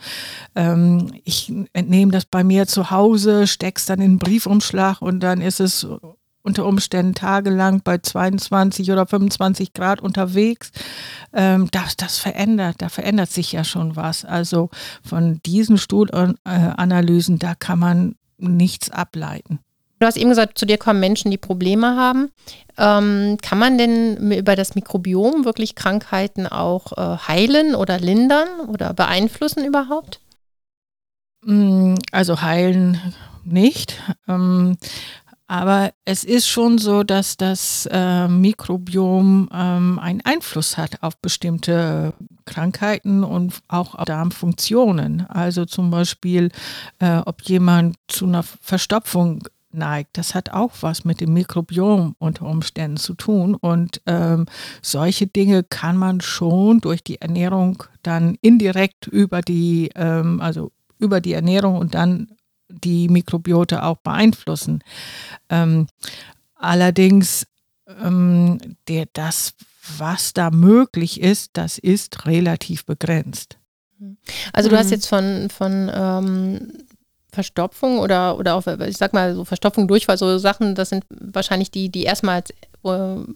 ähm, 0.54 1.12
ich 1.24 1.52
entnehme 1.72 2.12
das 2.12 2.26
bei 2.26 2.44
mir 2.44 2.68
zu 2.68 2.92
Hause, 2.92 3.48
steck's 3.48 3.86
dann 3.86 3.98
in 3.98 4.04
einen 4.04 4.18
Briefumschlag 4.20 5.02
und 5.02 5.18
dann 5.18 5.40
ist 5.40 5.58
es 5.58 5.84
unter 6.42 6.66
Umständen 6.66 7.14
tagelang 7.14 7.82
bei 7.82 7.98
22 7.98 8.90
oder 8.90 9.06
25 9.06 9.72
Grad 9.72 10.00
unterwegs. 10.00 10.72
Ähm, 11.32 11.68
das, 11.70 11.96
das 11.96 12.18
verändert, 12.18 12.76
da 12.78 12.88
verändert 12.88 13.30
sich 13.30 13.52
ja 13.52 13.64
schon 13.64 13.96
was. 13.96 14.24
Also 14.24 14.70
von 15.04 15.40
diesen 15.46 15.78
Stuhlanalysen, 15.78 17.38
da 17.38 17.54
kann 17.54 17.78
man 17.78 18.16
nichts 18.38 18.90
ableiten. 18.90 19.60
Du 20.02 20.06
hast 20.06 20.16
eben 20.16 20.30
gesagt, 20.30 20.58
zu 20.58 20.66
dir 20.66 20.78
kommen 20.78 20.98
Menschen, 20.98 21.30
die 21.30 21.38
Probleme 21.38 21.94
haben. 21.96 22.32
Ähm, 22.76 23.38
kann 23.40 23.58
man 23.58 23.78
denn 23.78 24.32
über 24.32 24.56
das 24.56 24.74
Mikrobiom 24.74 25.44
wirklich 25.44 25.76
Krankheiten 25.76 26.48
auch 26.48 26.90
äh, 26.98 27.18
heilen 27.28 27.76
oder 27.76 28.00
lindern 28.00 28.48
oder 28.66 28.94
beeinflussen 28.94 29.64
überhaupt? 29.64 30.20
Mm, 31.44 31.94
also 32.10 32.42
heilen 32.42 33.00
nicht. 33.44 34.00
Ähm, 34.26 34.76
aber 35.52 35.92
es 36.06 36.24
ist 36.24 36.48
schon 36.48 36.78
so, 36.78 37.02
dass 37.02 37.36
das 37.36 37.86
äh, 37.92 38.26
Mikrobiom 38.26 39.50
ähm, 39.52 39.98
einen 39.98 40.22
Einfluss 40.22 40.78
hat 40.78 41.02
auf 41.02 41.18
bestimmte 41.18 42.14
Krankheiten 42.46 43.22
und 43.22 43.60
auch 43.68 43.94
auf 43.94 44.06
Darmfunktionen. 44.06 45.26
Also 45.28 45.66
zum 45.66 45.90
Beispiel, 45.90 46.50
äh, 47.00 47.18
ob 47.26 47.42
jemand 47.42 47.96
zu 48.08 48.24
einer 48.24 48.42
Verstopfung 48.42 49.46
neigt. 49.72 50.16
Das 50.16 50.34
hat 50.34 50.54
auch 50.54 50.70
was 50.80 51.04
mit 51.04 51.20
dem 51.20 51.34
Mikrobiom 51.34 52.16
unter 52.18 52.46
Umständen 52.46 52.96
zu 52.96 53.12
tun. 53.12 53.54
Und 53.54 54.00
ähm, 54.06 54.46
solche 54.80 55.26
Dinge 55.26 55.64
kann 55.64 55.98
man 55.98 56.22
schon 56.22 56.80
durch 56.80 57.04
die 57.04 57.20
Ernährung 57.20 57.82
dann 58.02 58.38
indirekt 58.40 59.06
über 59.06 59.42
die, 59.42 59.90
ähm, 59.96 60.40
also 60.40 60.72
über 60.98 61.20
die 61.20 61.34
Ernährung 61.34 61.76
und 61.76 61.94
dann 61.94 62.28
die 62.72 63.08
Mikrobiote 63.08 63.82
auch 63.82 63.98
beeinflussen. 63.98 64.82
Ähm, 65.48 65.86
allerdings 66.54 67.46
ähm, 67.86 68.58
der, 68.88 69.06
das, 69.12 69.54
was 69.98 70.32
da 70.32 70.50
möglich 70.50 71.20
ist, 71.20 71.50
das 71.54 71.78
ist 71.78 72.26
relativ 72.26 72.84
begrenzt. 72.84 73.58
Also 74.52 74.68
du 74.68 74.76
hast 74.76 74.86
mhm. 74.86 74.92
jetzt 74.92 75.06
von, 75.06 75.48
von 75.48 75.90
ähm, 75.94 76.72
Verstopfung 77.30 77.98
oder, 77.98 78.36
oder 78.36 78.54
auch, 78.54 78.66
ich 78.66 78.96
sag 78.96 79.12
mal, 79.12 79.34
so 79.34 79.44
Verstopfung, 79.44 79.88
Durchfall, 79.88 80.18
so 80.18 80.38
Sachen, 80.38 80.74
das 80.74 80.90
sind 80.90 81.04
wahrscheinlich 81.08 81.70
die, 81.70 81.88
die 81.88 82.04
erstmal 82.04 82.42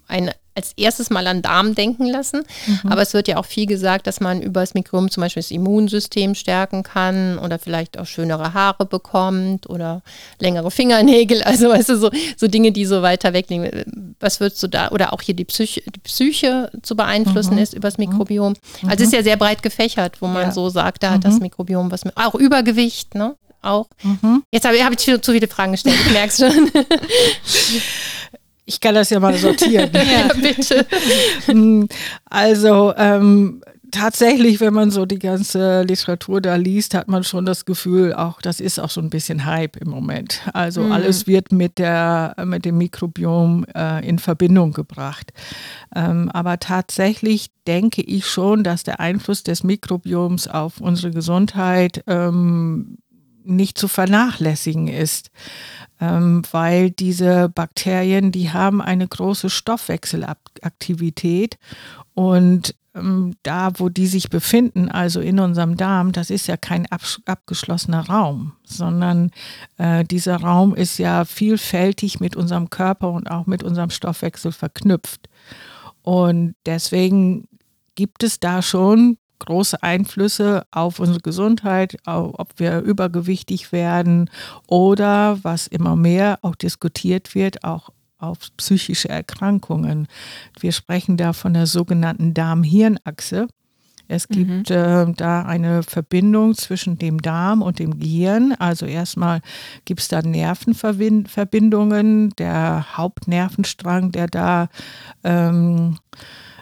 ein 0.08 0.30
als 0.56 0.72
erstes 0.76 1.10
mal 1.10 1.26
an 1.26 1.42
Darm 1.42 1.74
denken 1.74 2.06
lassen. 2.06 2.42
Mhm. 2.66 2.90
Aber 2.90 3.02
es 3.02 3.12
wird 3.14 3.28
ja 3.28 3.36
auch 3.36 3.44
viel 3.44 3.66
gesagt, 3.66 4.06
dass 4.06 4.20
man 4.20 4.40
über 4.40 4.60
das 4.60 4.74
Mikrobiom 4.74 5.10
zum 5.10 5.20
Beispiel 5.20 5.42
das 5.42 5.50
Immunsystem 5.50 6.34
stärken 6.34 6.82
kann 6.82 7.38
oder 7.38 7.58
vielleicht 7.58 7.98
auch 7.98 8.06
schönere 8.06 8.54
Haare 8.54 8.86
bekommt 8.86 9.68
oder 9.68 10.02
längere 10.40 10.70
Fingernägel. 10.70 11.42
Also 11.56 11.68
weißt 11.68 11.90
du, 11.90 11.96
so, 11.98 12.10
so 12.36 12.48
Dinge, 12.48 12.72
die 12.72 12.84
so 12.84 13.02
weiter 13.02 13.32
wegnehmen. 13.32 14.16
Was 14.20 14.40
würdest 14.40 14.62
du 14.62 14.66
da, 14.66 14.88
oder 14.88 15.12
auch 15.12 15.22
hier 15.22 15.34
die 15.34 15.44
Psyche, 15.44 15.82
die 15.94 16.00
Psyche 16.00 16.70
zu 16.82 16.96
beeinflussen 16.96 17.54
mhm. 17.54 17.60
ist 17.60 17.74
über 17.74 17.88
das 17.88 17.98
Mikrobiom. 17.98 18.54
Mhm. 18.82 18.88
Also 18.88 19.02
es 19.02 19.08
ist 19.08 19.12
ja 19.12 19.22
sehr 19.22 19.36
breit 19.36 19.62
gefächert, 19.62 20.20
wo 20.20 20.26
man 20.26 20.44
ja. 20.44 20.50
so 20.50 20.68
sagt, 20.68 21.02
da 21.02 21.12
hat 21.12 21.24
das 21.24 21.34
mhm. 21.34 21.42
Mikrobiom 21.42 21.90
was 21.90 22.04
mit, 22.04 22.16
auch 22.16 22.34
Übergewicht, 22.34 23.14
ne? 23.14 23.36
Auch. 23.62 23.88
Mhm. 24.02 24.44
Jetzt 24.52 24.66
habe 24.66 24.82
hab 24.84 24.92
ich 24.92 24.98
zu 24.98 25.32
viele 25.32 25.48
Fragen 25.48 25.72
gestellt, 25.72 25.96
ich 26.06 26.12
merke 26.12 26.28
es 26.28 26.38
schon. 26.38 26.70
Ich 28.66 28.80
kann 28.80 28.94
das 28.94 29.10
ja 29.10 29.20
mal 29.20 29.36
sortieren. 29.38 29.90
ja, 29.94 30.34
bitte. 30.34 30.84
Hm, 31.46 31.88
also 32.24 32.92
ähm, 32.96 33.62
tatsächlich, 33.92 34.60
wenn 34.60 34.74
man 34.74 34.90
so 34.90 35.06
die 35.06 35.18
ganze 35.18 35.82
Literatur 35.82 36.40
da 36.40 36.56
liest, 36.56 36.94
hat 36.94 37.08
man 37.08 37.24
schon 37.24 37.46
das 37.46 37.64
Gefühl, 37.64 38.12
auch 38.12 38.40
das 38.40 38.60
ist 38.60 38.78
auch 38.78 38.90
so 38.90 39.00
ein 39.00 39.10
bisschen 39.10 39.44
Hype 39.44 39.76
im 39.76 39.88
Moment. 39.88 40.40
Also 40.52 40.82
mhm. 40.82 40.92
alles 40.92 41.26
wird 41.26 41.52
mit 41.52 41.78
der 41.78 42.34
mit 42.44 42.64
dem 42.64 42.78
Mikrobiom 42.78 43.64
äh, 43.74 44.06
in 44.06 44.18
Verbindung 44.18 44.72
gebracht. 44.72 45.32
Ähm, 45.94 46.30
aber 46.32 46.58
tatsächlich 46.58 47.50
denke 47.66 48.02
ich 48.02 48.26
schon, 48.26 48.64
dass 48.64 48.82
der 48.82 49.00
Einfluss 49.00 49.42
des 49.42 49.64
Mikrobioms 49.64 50.48
auf 50.48 50.80
unsere 50.80 51.12
Gesundheit 51.12 52.02
ähm, 52.06 52.98
nicht 53.46 53.78
zu 53.78 53.88
vernachlässigen 53.88 54.88
ist 54.88 55.30
ähm, 56.00 56.42
weil 56.50 56.90
diese 56.90 57.48
Bakterien, 57.48 58.32
die 58.32 58.52
haben 58.52 58.82
eine 58.82 59.06
große 59.08 59.48
Stoffwechselaktivität 59.50 61.58
und 62.14 62.74
ähm, 62.94 63.34
da, 63.42 63.72
wo 63.76 63.88
die 63.88 64.06
sich 64.06 64.30
befinden, 64.30 64.88
also 64.90 65.20
in 65.20 65.40
unserem 65.40 65.76
Darm, 65.76 66.12
das 66.12 66.30
ist 66.30 66.46
ja 66.48 66.56
kein 66.56 66.86
abgeschlossener 67.26 68.08
Raum, 68.08 68.52
sondern 68.64 69.30
äh, 69.78 70.04
dieser 70.04 70.36
Raum 70.36 70.74
ist 70.74 70.98
ja 70.98 71.24
vielfältig 71.24 72.20
mit 72.20 72.36
unserem 72.36 72.70
Körper 72.70 73.10
und 73.10 73.30
auch 73.30 73.46
mit 73.46 73.62
unserem 73.62 73.90
Stoffwechsel 73.90 74.52
verknüpft. 74.52 75.28
Und 76.02 76.54
deswegen 76.66 77.48
gibt 77.94 78.22
es 78.22 78.38
da 78.38 78.60
schon 78.62 79.16
große 79.38 79.82
Einflüsse 79.82 80.66
auf 80.70 81.00
unsere 81.00 81.20
Gesundheit, 81.20 81.96
ob 82.04 82.52
wir 82.56 82.80
übergewichtig 82.80 83.72
werden 83.72 84.30
oder, 84.66 85.38
was 85.42 85.66
immer 85.66 85.96
mehr 85.96 86.38
auch 86.42 86.54
diskutiert 86.54 87.34
wird, 87.34 87.64
auch 87.64 87.90
auf 88.18 88.38
psychische 88.56 89.08
Erkrankungen. 89.08 90.06
Wir 90.58 90.72
sprechen 90.72 91.16
da 91.16 91.32
von 91.32 91.54
der 91.54 91.66
sogenannten 91.66 92.34
Darm-Hirn-Achse. 92.34 93.46
Es 94.08 94.28
gibt 94.28 94.70
mhm. 94.70 94.76
äh, 94.76 95.12
da 95.16 95.42
eine 95.42 95.82
Verbindung 95.82 96.54
zwischen 96.54 96.96
dem 96.98 97.20
Darm 97.20 97.60
und 97.60 97.80
dem 97.80 97.98
Gehirn. 97.98 98.52
Also 98.52 98.86
erstmal 98.86 99.40
gibt 99.84 100.00
es 100.00 100.06
da 100.08 100.22
Nervenverbindungen. 100.22 102.30
Der 102.38 102.96
Hauptnervenstrang, 102.96 104.12
der 104.12 104.28
da 104.28 104.68
ähm, 105.24 105.98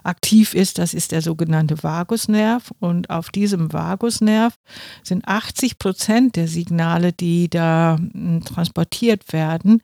aktiv 0.04 0.54
ist, 0.54 0.78
das 0.78 0.94
ist 0.94 1.12
der 1.12 1.22
sogenannte 1.22 1.82
Vagusnerv. 1.82 2.72
Und 2.80 3.10
auf 3.10 3.30
diesem 3.30 3.72
Vagusnerv 3.72 4.54
sind 5.02 5.26
80 5.26 5.78
Prozent 5.78 6.36
der 6.36 6.48
Signale, 6.48 7.12
die 7.12 7.48
da 7.48 7.96
hm, 7.98 8.44
transportiert 8.44 9.32
werden, 9.32 9.82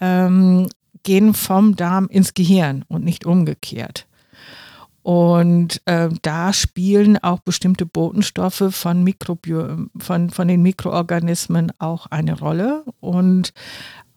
ähm, 0.00 0.68
gehen 1.02 1.34
vom 1.34 1.76
Darm 1.76 2.08
ins 2.08 2.34
Gehirn 2.34 2.84
und 2.88 3.04
nicht 3.04 3.24
umgekehrt. 3.24 4.06
Und 5.02 5.80
äh, 5.86 6.10
da 6.22 6.52
spielen 6.52 7.16
auch 7.18 7.40
bestimmte 7.40 7.86
Botenstoffe 7.86 8.64
von, 8.70 9.02
Mikrobio 9.02 9.86
von, 9.98 10.28
von 10.28 10.48
den 10.48 10.62
Mikroorganismen 10.62 11.72
auch 11.78 12.06
eine 12.06 12.38
Rolle. 12.38 12.84
Und 13.00 13.54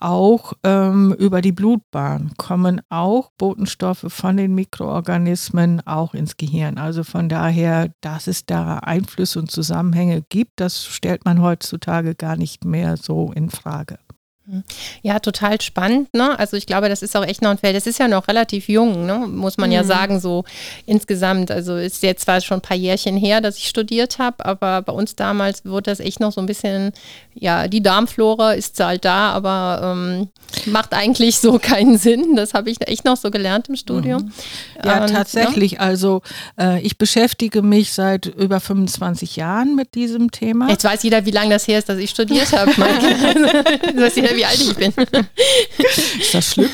auch 0.04 0.54
ähm, 0.64 1.16
über 1.18 1.42
die 1.42 1.52
Blutbahn 1.54 2.32
kommen 2.38 2.82
auch 2.90 3.32
Botenstoffe 3.38 4.06
von 4.10 4.38
den 4.38 4.54
Mikroorganismen 4.54 5.86
auch 5.88 6.14
ins 6.14 6.38
Gehirn. 6.38 6.78
Also 6.78 7.04
von 7.04 7.30
daher, 7.30 7.92
dass 8.02 8.28
es 8.28 8.46
da 8.46 8.80
Einflüsse 8.80 9.40
und 9.40 9.50
Zusammenhänge 9.50 10.22
gibt, 10.28 10.60
das 10.60 10.86
stellt 10.86 11.26
man 11.26 11.42
heutzutage 11.42 12.16
gar 12.16 12.36
nicht 12.36 12.66
mehr 12.66 12.98
so 12.98 13.32
in 13.32 13.50
Frage. 13.50 13.98
Ja, 15.02 15.20
total 15.20 15.62
spannend. 15.62 16.14
Ne? 16.14 16.38
Also 16.38 16.58
ich 16.58 16.66
glaube, 16.66 16.90
das 16.90 17.02
ist 17.02 17.16
auch 17.16 17.26
echt 17.26 17.42
noch 17.42 17.52
ein 17.52 17.58
Feld. 17.58 17.78
Das 17.78 17.88
ist 17.88 17.98
ja 17.98 18.10
noch 18.10 18.28
relativ 18.28 18.68
jung, 18.68 19.06
ne? 19.06 19.20
muss 19.20 19.58
man 19.58 19.70
mhm. 19.70 19.76
ja 19.76 19.84
sagen, 19.86 20.20
so 20.20 20.44
insgesamt. 20.86 21.50
Also 21.50 21.78
ist 21.78 22.04
jetzt 22.04 22.26
zwar 22.26 22.42
schon 22.42 22.58
ein 22.58 22.62
paar 22.62 22.76
Jährchen 22.76 23.16
her, 23.16 23.40
dass 23.40 23.58
ich 23.58 23.70
studiert 23.70 24.20
habe, 24.20 24.46
aber 24.46 24.82
bei 24.82 24.92
uns 24.92 25.16
damals 25.16 25.64
wurde 25.66 25.92
das 25.92 26.02
echt 26.02 26.20
noch 26.20 26.34
so 26.34 26.42
ein 26.42 26.46
bisschen, 26.46 26.92
ja, 27.34 27.70
die 27.70 27.82
Darmflora 27.82 28.52
ist 28.52 28.78
halt 28.82 29.06
da, 29.06 29.32
aber 29.32 29.96
ähm, 29.96 30.30
macht 30.66 30.94
eigentlich 30.94 31.38
so 31.38 31.58
keinen 31.62 31.98
Sinn. 31.98 32.36
Das 32.36 32.54
habe 32.54 32.70
ich 32.70 32.86
echt 32.86 33.06
noch 33.06 33.18
so 33.18 33.32
gelernt 33.32 33.70
im 33.70 33.78
Studium. 33.78 34.24
Mhm. 34.24 34.32
Ja, 34.84 35.04
Und, 35.04 35.10
ne? 35.10 35.14
tatsächlich. 35.14 35.74
Ne? 35.74 35.80
Also 35.80 36.22
äh, 36.60 36.82
ich 36.82 36.98
beschäftige 36.98 37.62
mich 37.62 37.94
seit 37.94 38.26
über 38.26 38.60
25 38.60 39.38
Jahren 39.38 39.76
mit 39.76 39.96
diesem 39.96 40.32
Thema. 40.32 40.68
Jetzt 40.70 40.84
weiß 40.84 41.04
jeder, 41.04 41.26
wie 41.26 41.32
lange 41.32 41.52
das 41.52 41.66
her 41.68 41.80
ist, 41.80 41.88
dass 41.88 41.98
ich 41.98 42.10
studiert 42.10 42.52
habe. 42.52 42.74
das 43.96 44.16
wie 44.36 44.46
alt 44.46 44.60
ich 44.60 44.76
bin. 44.76 44.92
Ist 46.20 46.34
das 46.34 46.52
schlimm? 46.52 46.70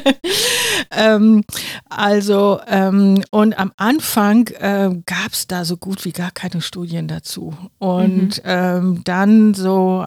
ähm, 0.90 1.44
also, 1.88 2.60
ähm, 2.66 3.22
und 3.30 3.58
am 3.58 3.72
Anfang 3.76 4.48
äh, 4.48 4.90
gab 5.06 5.32
es 5.32 5.46
da 5.46 5.64
so 5.64 5.76
gut 5.76 6.04
wie 6.04 6.12
gar 6.12 6.30
keine 6.30 6.60
Studien 6.62 7.08
dazu. 7.08 7.54
Und 7.78 8.38
mhm. 8.38 8.42
ähm, 8.44 9.00
dann 9.04 9.54
so 9.54 10.06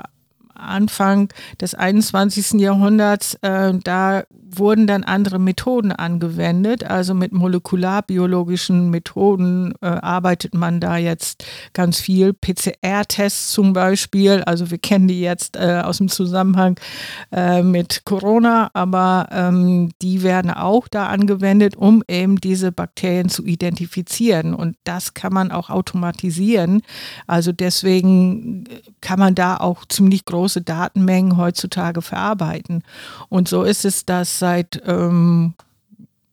Anfang 0.53 1.29
des 1.59 1.75
21. 1.75 2.59
Jahrhunderts, 2.59 3.35
äh, 3.41 3.73
da 3.83 4.23
wurden 4.57 4.87
dann 4.87 5.03
andere 5.03 5.39
Methoden 5.39 5.91
angewendet. 5.91 6.83
Also 6.83 7.13
mit 7.13 7.31
molekularbiologischen 7.31 8.89
Methoden 8.89 9.73
äh, 9.81 9.87
arbeitet 9.87 10.53
man 10.53 10.79
da 10.79 10.97
jetzt 10.97 11.45
ganz 11.73 11.99
viel. 11.99 12.33
PCR-Tests 12.33 13.51
zum 13.51 13.73
Beispiel, 13.73 14.43
also 14.43 14.71
wir 14.71 14.77
kennen 14.77 15.07
die 15.07 15.21
jetzt 15.21 15.55
äh, 15.55 15.81
aus 15.83 15.97
dem 15.97 16.09
Zusammenhang 16.09 16.79
äh, 17.31 17.61
mit 17.61 18.03
Corona, 18.05 18.69
aber 18.73 19.27
ähm, 19.31 19.91
die 20.01 20.23
werden 20.23 20.51
auch 20.51 20.87
da 20.87 21.07
angewendet, 21.07 21.75
um 21.75 22.03
eben 22.07 22.39
diese 22.39 22.71
Bakterien 22.71 23.29
zu 23.29 23.43
identifizieren. 23.45 24.53
Und 24.53 24.77
das 24.83 25.13
kann 25.13 25.33
man 25.33 25.51
auch 25.51 25.69
automatisieren. 25.69 26.81
Also 27.27 27.51
deswegen 27.51 28.65
kann 29.01 29.19
man 29.19 29.35
da 29.35 29.57
auch 29.57 29.85
ziemlich 29.85 30.25
große 30.25 30.61
Datenmengen 30.61 31.37
heutzutage 31.37 32.01
verarbeiten. 32.01 32.83
Und 33.29 33.47
so 33.47 33.63
ist 33.63 33.85
es, 33.85 34.05
dass 34.05 34.39
seit 34.45 34.79
ähm, 34.85 35.55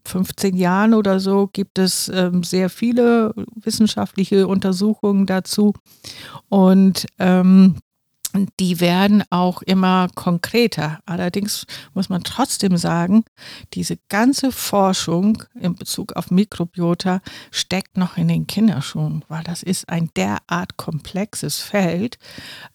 15 0.05 0.55
Jahren 0.55 0.93
oder 0.93 1.19
so 1.19 1.49
gibt 1.51 1.79
es 1.79 2.11
ähm, 2.15 2.43
sehr 2.43 2.69
viele 2.69 3.33
wissenschaftliche 3.55 4.47
Untersuchungen 4.47 5.25
dazu. 5.25 5.73
Und 6.51 7.07
ähm, 7.19 7.77
die 8.59 8.81
werden 8.81 9.23
auch 9.31 9.63
immer 9.63 10.09
konkreter. 10.15 11.01
Allerdings 11.07 11.67
muss 11.95 12.09
man 12.09 12.23
trotzdem 12.23 12.77
sagen, 12.77 13.25
diese 13.75 13.99
ganze 14.09 14.53
Forschung 14.53 15.43
in 15.55 15.75
Bezug 15.75 16.15
auf 16.15 16.31
Mikrobiota 16.31 17.21
steckt 17.51 17.97
noch 17.97 18.17
in 18.17 18.29
den 18.29 18.47
Kinderschuhen, 18.47 19.25
weil 19.29 19.45
das 19.45 19.63
ist 19.63 19.89
ein 19.89 20.11
derart 20.17 20.77
komplexes 20.77 21.59
Feld. 21.59 22.19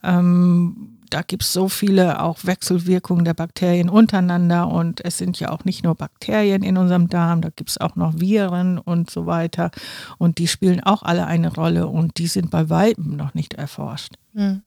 Ähm, 0.03 0.97
da 1.09 1.21
gibt 1.21 1.43
es 1.43 1.53
so 1.53 1.69
viele 1.69 2.21
auch 2.21 2.39
Wechselwirkungen 2.43 3.25
der 3.25 3.33
Bakterien 3.33 3.89
untereinander 3.89 4.67
und 4.67 5.03
es 5.05 5.17
sind 5.17 5.39
ja 5.39 5.51
auch 5.51 5.63
nicht 5.63 5.83
nur 5.83 5.95
Bakterien 5.95 6.63
in 6.63 6.77
unserem 6.77 7.07
Darm, 7.07 7.41
da 7.41 7.49
gibt 7.49 7.69
es 7.69 7.77
auch 7.77 7.95
noch 7.95 8.19
Viren 8.19 8.77
und 8.77 9.09
so 9.09 9.25
weiter 9.25 9.71
und 10.17 10.37
die 10.37 10.47
spielen 10.47 10.81
auch 10.81 11.03
alle 11.03 11.25
eine 11.25 11.53
Rolle 11.53 11.87
und 11.87 12.17
die 12.17 12.27
sind 12.27 12.51
bei 12.51 12.69
Weiben 12.69 13.15
noch 13.15 13.33
nicht 13.33 13.53
erforscht. 13.53 14.15
Hm. 14.33 14.63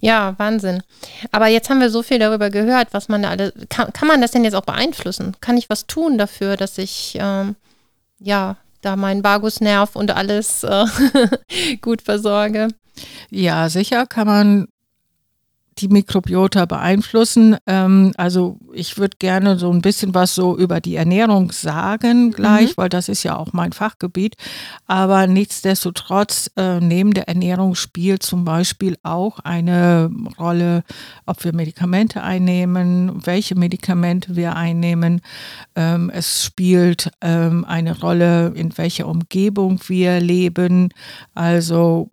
Ja, 0.00 0.34
Wahnsinn. 0.38 0.82
Aber 1.30 1.46
jetzt 1.46 1.70
haben 1.70 1.80
wir 1.80 1.90
so 1.90 2.02
viel 2.02 2.18
darüber 2.18 2.50
gehört, 2.50 2.88
was 2.92 3.08
man 3.08 3.22
da 3.22 3.30
alles, 3.30 3.52
kann, 3.68 3.92
kann 3.92 4.08
man 4.08 4.20
das 4.20 4.32
denn 4.32 4.44
jetzt 4.44 4.54
auch 4.54 4.64
beeinflussen? 4.64 5.36
Kann 5.40 5.56
ich 5.56 5.70
was 5.70 5.86
tun 5.86 6.18
dafür, 6.18 6.56
dass 6.56 6.78
ich, 6.78 7.16
ähm, 7.20 7.56
ja, 8.18 8.56
da 8.82 8.96
meinen 8.96 9.24
Vagusnerv 9.24 9.96
und 9.96 10.10
alles 10.10 10.64
äh, 10.64 10.86
gut 11.80 12.02
versorge? 12.02 12.68
Ja, 13.30 13.68
sicher 13.68 14.06
kann 14.06 14.26
man 14.26 14.68
die 15.78 15.88
Mikrobiota 15.88 16.66
beeinflussen. 16.66 17.56
Ähm, 17.66 18.12
also 18.16 18.58
ich 18.72 18.98
würde 18.98 19.16
gerne 19.18 19.58
so 19.58 19.70
ein 19.70 19.82
bisschen 19.82 20.14
was 20.14 20.34
so 20.34 20.56
über 20.56 20.80
die 20.80 20.96
Ernährung 20.96 21.52
sagen 21.52 22.32
gleich, 22.32 22.70
mhm. 22.70 22.74
weil 22.76 22.88
das 22.88 23.08
ist 23.08 23.22
ja 23.22 23.36
auch 23.36 23.52
mein 23.52 23.72
Fachgebiet. 23.72 24.36
Aber 24.86 25.26
nichtsdestotrotz, 25.26 26.50
äh, 26.56 26.80
neben 26.80 27.14
der 27.14 27.28
Ernährung 27.28 27.74
spielt 27.74 28.22
zum 28.22 28.44
Beispiel 28.44 28.96
auch 29.02 29.38
eine 29.40 30.10
Rolle, 30.38 30.84
ob 31.26 31.44
wir 31.44 31.54
Medikamente 31.54 32.22
einnehmen, 32.22 33.24
welche 33.24 33.54
Medikamente 33.54 34.36
wir 34.36 34.56
einnehmen. 34.56 35.20
Ähm, 35.74 36.10
es 36.10 36.44
spielt 36.44 37.10
ähm, 37.20 37.64
eine 37.64 37.98
Rolle, 38.00 38.52
in 38.54 38.76
welcher 38.76 39.08
Umgebung 39.08 39.80
wir 39.86 40.20
leben. 40.20 40.90
Also 41.34 42.08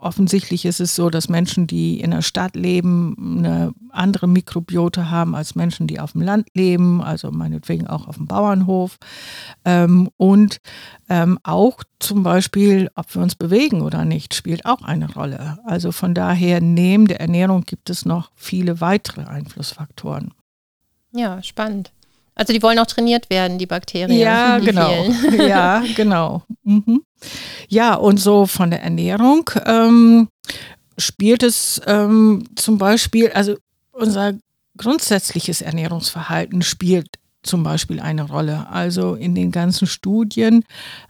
offensichtlich 0.00 0.64
ist 0.64 0.80
es 0.80 0.94
so, 0.94 1.10
dass 1.10 1.28
Menschen, 1.28 1.66
die 1.66 2.00
in 2.00 2.10
der 2.10 2.22
Stadt 2.22 2.56
leben, 2.56 3.38
eine 3.38 3.72
andere 3.90 4.26
Mikrobiota 4.26 5.10
haben 5.10 5.34
als 5.34 5.54
Menschen, 5.54 5.86
die 5.86 6.00
auf 6.00 6.12
dem 6.12 6.22
Land 6.22 6.48
leben, 6.54 7.02
also 7.02 7.30
meinetwegen 7.30 7.86
auch 7.86 8.08
auf 8.08 8.16
dem 8.16 8.26
Bauernhof. 8.26 8.98
Ähm, 9.64 10.10
und 10.16 10.58
ähm, 11.08 11.38
auch 11.42 11.82
zum 11.98 12.22
Beispiel, 12.22 12.90
ob 12.94 13.14
wir 13.14 13.22
uns 13.22 13.34
bewegen 13.34 13.82
oder 13.82 14.04
nicht, 14.04 14.34
spielt 14.34 14.64
auch 14.64 14.82
eine 14.82 15.12
Rolle. 15.12 15.58
Also 15.64 15.92
von 15.92 16.14
daher, 16.14 16.60
neben 16.60 17.06
der 17.06 17.20
Ernährung 17.20 17.62
gibt 17.62 17.90
es 17.90 18.04
noch 18.04 18.30
viele 18.34 18.80
weitere 18.80 19.24
Einflussfaktoren. 19.24 20.32
Ja, 21.12 21.42
spannend. 21.42 21.92
Also 22.34 22.52
die 22.52 22.62
wollen 22.62 22.78
auch 22.78 22.86
trainiert 22.86 23.30
werden, 23.30 23.58
die 23.58 23.66
Bakterien. 23.66 24.18
Ja, 24.18 24.58
die 24.60 24.66
genau. 24.66 25.04
Ja, 25.36 25.82
genau. 25.94 26.42
Mhm. 26.64 27.02
Ja, 27.68 27.94
und 27.94 28.18
so 28.18 28.46
von 28.46 28.70
der 28.70 28.82
Ernährung 28.82 29.50
ähm, 29.66 30.28
spielt 30.96 31.42
es 31.42 31.80
ähm, 31.86 32.44
zum 32.56 32.78
Beispiel, 32.78 33.30
also 33.32 33.56
unser 33.92 34.34
grundsätzliches 34.76 35.60
Ernährungsverhalten 35.60 36.62
spielt 36.62 37.08
zum 37.42 37.62
Beispiel 37.62 38.00
eine 38.00 38.22
Rolle. 38.22 38.68
Also 38.70 39.14
in 39.14 39.34
den 39.34 39.50
ganzen 39.50 39.86
Studien 39.86 40.64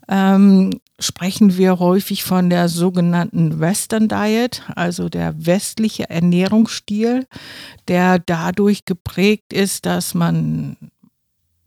ähm, 0.09 0.81
sprechen 0.99 1.57
wir 1.57 1.79
häufig 1.79 2.25
von 2.25 2.51
der 2.51 2.69
sogenannten 2.69 3.59
Western 3.61 4.09
Diet, 4.09 4.63
also 4.77 5.09
der 5.09 5.47
westliche 5.47 6.09
Ernährungsstil, 6.09 7.27
der 7.89 8.19
dadurch 8.19 8.85
geprägt 8.85 9.53
ist, 9.53 9.87
dass 9.87 10.15
man 10.15 10.77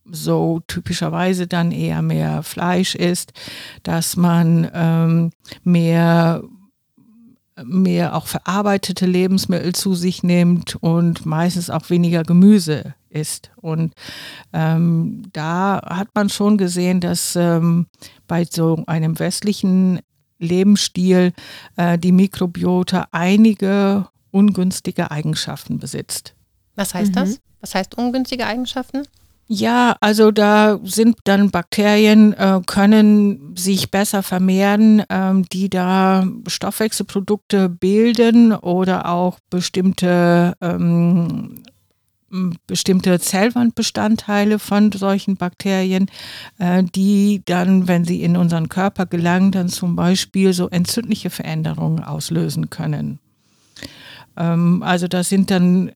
so 0.06 0.62
typischerweise 0.68 1.48
dann 1.48 1.72
eher 1.72 2.02
mehr 2.02 2.44
Fleisch 2.44 2.96
isst, 2.96 3.34
dass 3.84 4.16
man 4.16 4.70
ähm, 4.74 5.32
mehr 5.64 6.44
mehr 7.64 8.16
auch 8.16 8.26
verarbeitete 8.28 9.06
Lebensmittel 9.06 9.74
zu 9.76 9.94
sich 9.94 10.24
nimmt 10.24 10.76
und 10.78 11.26
meistens 11.26 11.70
auch 11.70 11.90
weniger 11.90 12.24
Gemüse 12.24 12.96
isst. 13.10 13.52
Und 13.58 13.94
ähm, 14.54 15.24
da 15.34 15.82
hat 15.86 16.10
man 16.16 16.30
schon 16.30 16.58
gesehen, 16.58 17.00
dass 17.00 17.36
ähm, 17.36 17.88
bei 18.28 18.46
so 18.46 18.84
einem 18.88 19.20
westlichen 19.20 20.00
Lebensstil 20.40 21.34
äh, 21.78 21.98
die 21.98 22.12
Mikrobiota 22.12 23.08
einige 23.12 24.08
ungünstige 24.32 25.12
Eigenschaften 25.12 25.78
besitzt. 25.78 26.36
Was 26.76 26.94
heißt 26.94 27.12
mhm. 27.12 27.16
das? 27.16 27.40
Was 27.62 27.76
heißt 27.76 27.96
ungünstige 27.96 28.46
Eigenschaften? 28.46 29.04
Ja, 29.48 29.96
also 30.00 30.32
da 30.32 30.80
sind 30.84 31.18
dann 31.26 31.52
Bakterien, 31.52 32.34
äh, 32.34 32.62
können 32.66 33.56
sich 33.58 33.92
besser 33.92 34.24
vermehren, 34.24 35.04
ähm, 35.10 35.46
die 35.52 35.70
da 35.70 36.26
Stoffwechselprodukte 36.48 37.68
bilden 37.68 38.54
oder 38.54 39.10
auch 39.10 39.40
bestimmte, 39.50 40.54
ähm, 40.62 41.62
bestimmte 42.66 43.20
Zellwandbestandteile 43.20 44.58
von 44.60 44.92
solchen 44.92 45.36
Bakterien, 45.36 46.08
äh, 46.58 46.84
die 46.84 47.44
dann, 47.46 47.88
wenn 47.88 48.06
sie 48.06 48.24
in 48.24 48.38
unseren 48.38 48.70
Körper 48.70 49.06
gelangen, 49.06 49.52
dann 49.52 49.68
zum 49.68 49.96
Beispiel 49.96 50.54
so 50.54 50.70
entzündliche 50.70 51.30
Veränderungen 51.30 52.04
auslösen 52.04 52.70
können. 52.70 53.20
Ähm, 54.38 54.82
also 54.84 55.08
das 55.08 55.30
sind 55.30 55.52
dann 55.52 55.92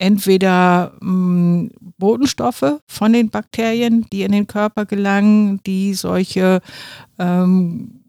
entweder 0.00 0.92
mh, 1.00 1.10
mm, 1.10 1.70
Botenstoffe 1.98 2.80
von 2.86 3.12
den 3.12 3.30
Bakterien, 3.30 4.06
die 4.12 4.22
in 4.22 4.32
den 4.32 4.46
Körper 4.46 4.86
gelangen, 4.86 5.60
die 5.64 5.94
solche 5.94 6.60
ähm, 7.18 8.00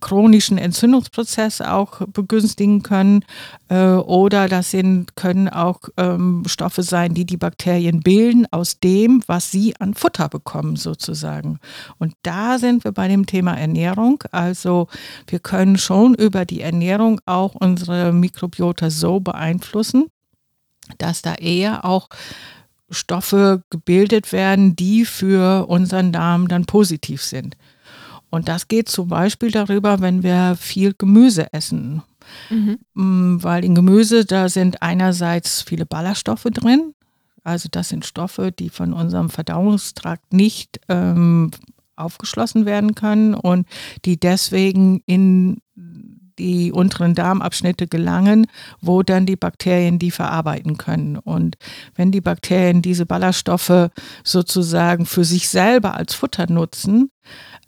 chronischen 0.00 0.58
Entzündungsprozesse 0.58 1.72
auch 1.72 2.00
begünstigen 2.08 2.82
können. 2.82 3.24
Äh, 3.68 3.92
oder 3.92 4.48
das 4.48 4.70
sind, 4.70 5.14
können 5.14 5.48
auch 5.48 5.80
ähm, 5.96 6.42
Stoffe 6.46 6.82
sein, 6.82 7.14
die 7.14 7.24
die 7.24 7.36
Bakterien 7.36 8.00
bilden 8.00 8.46
aus 8.50 8.80
dem, 8.80 9.22
was 9.26 9.50
sie 9.50 9.76
an 9.78 9.94
Futter 9.94 10.28
bekommen 10.28 10.76
sozusagen. 10.76 11.58
Und 11.98 12.14
da 12.22 12.58
sind 12.58 12.82
wir 12.84 12.92
bei 12.92 13.08
dem 13.08 13.26
Thema 13.26 13.54
Ernährung. 13.54 14.24
Also 14.32 14.88
wir 15.26 15.38
können 15.38 15.78
schon 15.78 16.14
über 16.14 16.44
die 16.44 16.62
Ernährung 16.62 17.20
auch 17.26 17.54
unsere 17.54 18.12
Mikrobiota 18.12 18.90
so 18.90 19.20
beeinflussen, 19.20 20.06
dass 20.98 21.22
da 21.22 21.34
eher 21.34 21.84
auch 21.84 22.08
Stoffe 22.90 23.62
gebildet 23.70 24.32
werden, 24.32 24.74
die 24.74 25.04
für 25.04 25.68
unseren 25.68 26.12
Darm 26.12 26.48
dann 26.48 26.64
positiv 26.64 27.22
sind. 27.22 27.56
Und 28.30 28.48
das 28.48 28.68
geht 28.68 28.88
zum 28.88 29.08
Beispiel 29.08 29.50
darüber, 29.50 30.00
wenn 30.00 30.22
wir 30.22 30.56
viel 30.58 30.94
Gemüse 30.96 31.52
essen. 31.52 32.02
Mhm. 32.48 32.78
Mm, 32.94 33.42
weil 33.42 33.64
in 33.64 33.74
Gemüse, 33.74 34.24
da 34.24 34.48
sind 34.48 34.82
einerseits 34.82 35.62
viele 35.62 35.84
Ballaststoffe 35.84 36.44
drin. 36.44 36.94
Also 37.42 37.68
das 37.70 37.88
sind 37.88 38.04
Stoffe, 38.04 38.52
die 38.52 38.68
von 38.68 38.92
unserem 38.92 39.30
Verdauungstrakt 39.30 40.32
nicht 40.32 40.80
ähm, 40.88 41.50
aufgeschlossen 41.96 42.66
werden 42.66 42.94
können 42.94 43.34
und 43.34 43.66
die 44.04 44.18
deswegen 44.18 45.02
in 45.06 45.60
die 46.40 46.72
unteren 46.72 47.14
Darmabschnitte 47.14 47.86
gelangen, 47.86 48.46
wo 48.80 49.02
dann 49.02 49.26
die 49.26 49.36
Bakterien 49.36 49.98
die 49.98 50.10
verarbeiten 50.10 50.78
können. 50.78 51.16
Und 51.16 51.56
wenn 51.94 52.10
die 52.10 52.22
Bakterien 52.22 52.82
diese 52.82 53.06
Ballaststoffe 53.06 53.90
sozusagen 54.24 55.06
für 55.06 55.24
sich 55.24 55.48
selber 55.48 55.94
als 55.94 56.14
Futter 56.14 56.50
nutzen, 56.50 57.10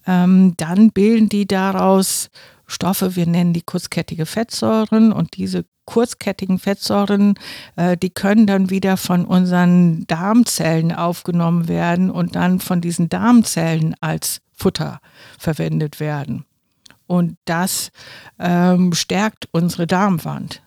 ähm, 0.07 0.55
dann 0.57 0.91
bilden 0.91 1.29
die 1.29 1.47
daraus 1.47 2.31
Stoffe, 2.67 3.17
wir 3.17 3.27
nennen 3.27 3.53
die 3.53 3.63
kurzkettige 3.63 4.25
Fettsäuren 4.25 5.13
und 5.13 5.37
diese 5.37 5.67
kurzkettigen 5.85 6.59
Fettsäuren, 6.59 7.35
äh, 7.77 7.97
die 7.97 8.11
können 8.11 8.47
dann 8.47 8.71
wieder 8.71 8.97
von 8.97 9.27
unseren 9.27 10.07
Darmzellen 10.07 10.93
aufgenommen 10.93 11.69
werden 11.69 12.11
und 12.11 12.37
dann 12.37 12.61
von 12.61 12.81
diesen 12.81 13.11
Darmzellen 13.11 13.95
als 14.01 14.41
Futter 14.53 15.01
verwendet 15.39 16.01
werden. 16.01 16.47
Und 17.07 17.37
das 17.45 17.91
ähm, 18.39 18.93
stärkt 18.93 19.49
unsere 19.53 19.87
Darmwand. 19.87 20.63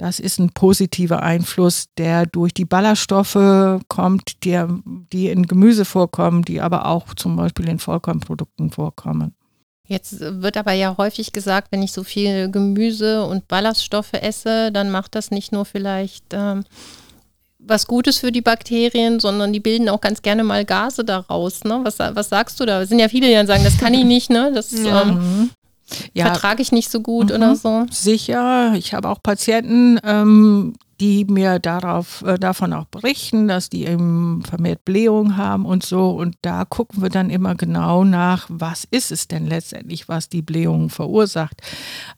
Das 0.00 0.18
ist 0.18 0.38
ein 0.38 0.50
positiver 0.50 1.22
Einfluss, 1.22 1.88
der 1.98 2.24
durch 2.24 2.54
die 2.54 2.64
Ballaststoffe 2.64 3.82
kommt, 3.88 4.44
die, 4.44 4.58
die 5.12 5.28
in 5.28 5.46
Gemüse 5.46 5.84
vorkommen, 5.84 6.42
die 6.42 6.62
aber 6.62 6.86
auch 6.86 7.12
zum 7.14 7.36
Beispiel 7.36 7.68
in 7.68 7.78
Vollkornprodukten 7.78 8.70
vorkommen. 8.70 9.34
Jetzt 9.86 10.20
wird 10.20 10.56
aber 10.56 10.72
ja 10.72 10.96
häufig 10.96 11.32
gesagt, 11.32 11.72
wenn 11.72 11.82
ich 11.82 11.92
so 11.92 12.04
viel 12.04 12.50
Gemüse 12.50 13.24
und 13.24 13.46
Ballaststoffe 13.48 14.12
esse, 14.14 14.72
dann 14.72 14.90
macht 14.90 15.16
das 15.16 15.30
nicht 15.30 15.52
nur 15.52 15.64
vielleicht 15.64 16.26
ähm, 16.32 16.64
was 17.66 17.86
Gutes 17.86 18.18
für 18.18 18.32
die 18.32 18.40
Bakterien, 18.40 19.20
sondern 19.20 19.52
die 19.52 19.60
bilden 19.60 19.88
auch 19.88 20.00
ganz 20.00 20.22
gerne 20.22 20.44
mal 20.44 20.64
Gase 20.64 21.04
daraus. 21.04 21.64
Ne? 21.64 21.80
Was, 21.82 21.98
was 21.98 22.28
sagst 22.28 22.58
du 22.60 22.66
da? 22.66 22.82
Es 22.82 22.88
sind 22.88 22.98
ja 22.98 23.08
viele, 23.08 23.28
die 23.28 23.34
dann 23.34 23.46
sagen, 23.46 23.64
das 23.64 23.78
kann 23.78 23.94
ich 23.94 24.04
nicht, 24.04 24.30
ne? 24.30 24.50
Das 24.54 24.72
ja. 24.72 25.02
ähm, 25.02 25.50
ja. 26.14 26.26
vertrage 26.26 26.62
ich 26.62 26.72
nicht 26.72 26.90
so 26.90 27.00
gut 27.00 27.30
mhm. 27.30 27.36
oder 27.36 27.56
so. 27.56 27.86
Sicher. 27.90 28.74
Ich 28.74 28.94
habe 28.94 29.08
auch 29.08 29.22
Patienten, 29.22 29.98
ähm, 30.04 30.74
die 31.00 31.24
mir 31.24 31.58
darauf, 31.58 32.22
äh, 32.22 32.38
davon 32.38 32.72
auch 32.72 32.84
berichten, 32.86 33.48
dass 33.48 33.70
die 33.70 33.86
eben 33.86 34.42
vermehrt 34.44 34.84
Blähungen 34.84 35.36
haben 35.36 35.64
und 35.64 35.84
so. 35.84 36.10
Und 36.10 36.36
da 36.42 36.64
gucken 36.64 37.02
wir 37.02 37.08
dann 37.08 37.30
immer 37.30 37.54
genau 37.54 38.04
nach, 38.04 38.46
was 38.48 38.86
ist 38.90 39.10
es 39.10 39.26
denn 39.26 39.46
letztendlich, 39.46 40.08
was 40.08 40.28
die 40.28 40.42
Blähungen 40.42 40.90
verursacht. 40.90 41.62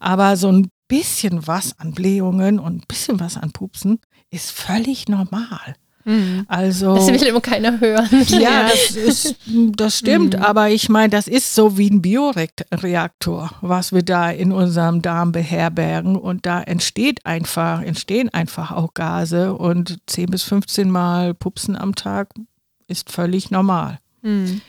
Aber 0.01 0.37
so 0.37 0.49
ein 0.49 0.69
bisschen 0.89 1.47
was 1.47 1.79
an 1.79 1.93
Blähungen 1.93 2.59
und 2.59 2.77
ein 2.77 2.85
bisschen 2.87 3.21
was 3.21 3.37
an 3.37 3.53
Pupsen 3.53 4.01
ist 4.33 4.51
völlig 4.51 5.09
normal. 5.09 5.77
Mhm. 6.05 6.45
Also, 6.49 6.97
das 6.97 7.07
will 7.07 7.23
immer 7.23 7.41
keiner 7.41 7.79
hören. 7.79 8.09
Ja, 8.29 8.69
das, 8.69 8.97
ist, 8.97 9.37
das 9.47 9.99
stimmt, 9.99 10.37
mhm. 10.37 10.43
aber 10.43 10.71
ich 10.71 10.89
meine, 10.89 11.11
das 11.11 11.29
ist 11.29 11.55
so 11.55 11.79
wie 11.79 11.89
ein 11.91 12.03
Bioreaktor, 12.03 13.51
was 13.61 13.93
wir 13.93 14.03
da 14.03 14.31
in 14.31 14.51
unserem 14.51 15.01
Darm 15.01 15.31
beherbergen 15.31 16.17
und 16.17 16.45
da 16.45 16.61
entsteht 16.61 17.25
einfach, 17.25 17.83
entstehen 17.83 18.31
einfach 18.31 18.73
auch 18.73 18.95
Gase 18.95 19.55
und 19.55 19.99
10 20.07 20.27
bis 20.27 20.43
15 20.43 20.91
Mal 20.91 21.35
Pupsen 21.35 21.77
am 21.77 21.95
Tag 21.95 22.31
ist 22.89 23.11
völlig 23.11 23.51
normal. 23.51 24.01
Mhm. 24.23 24.61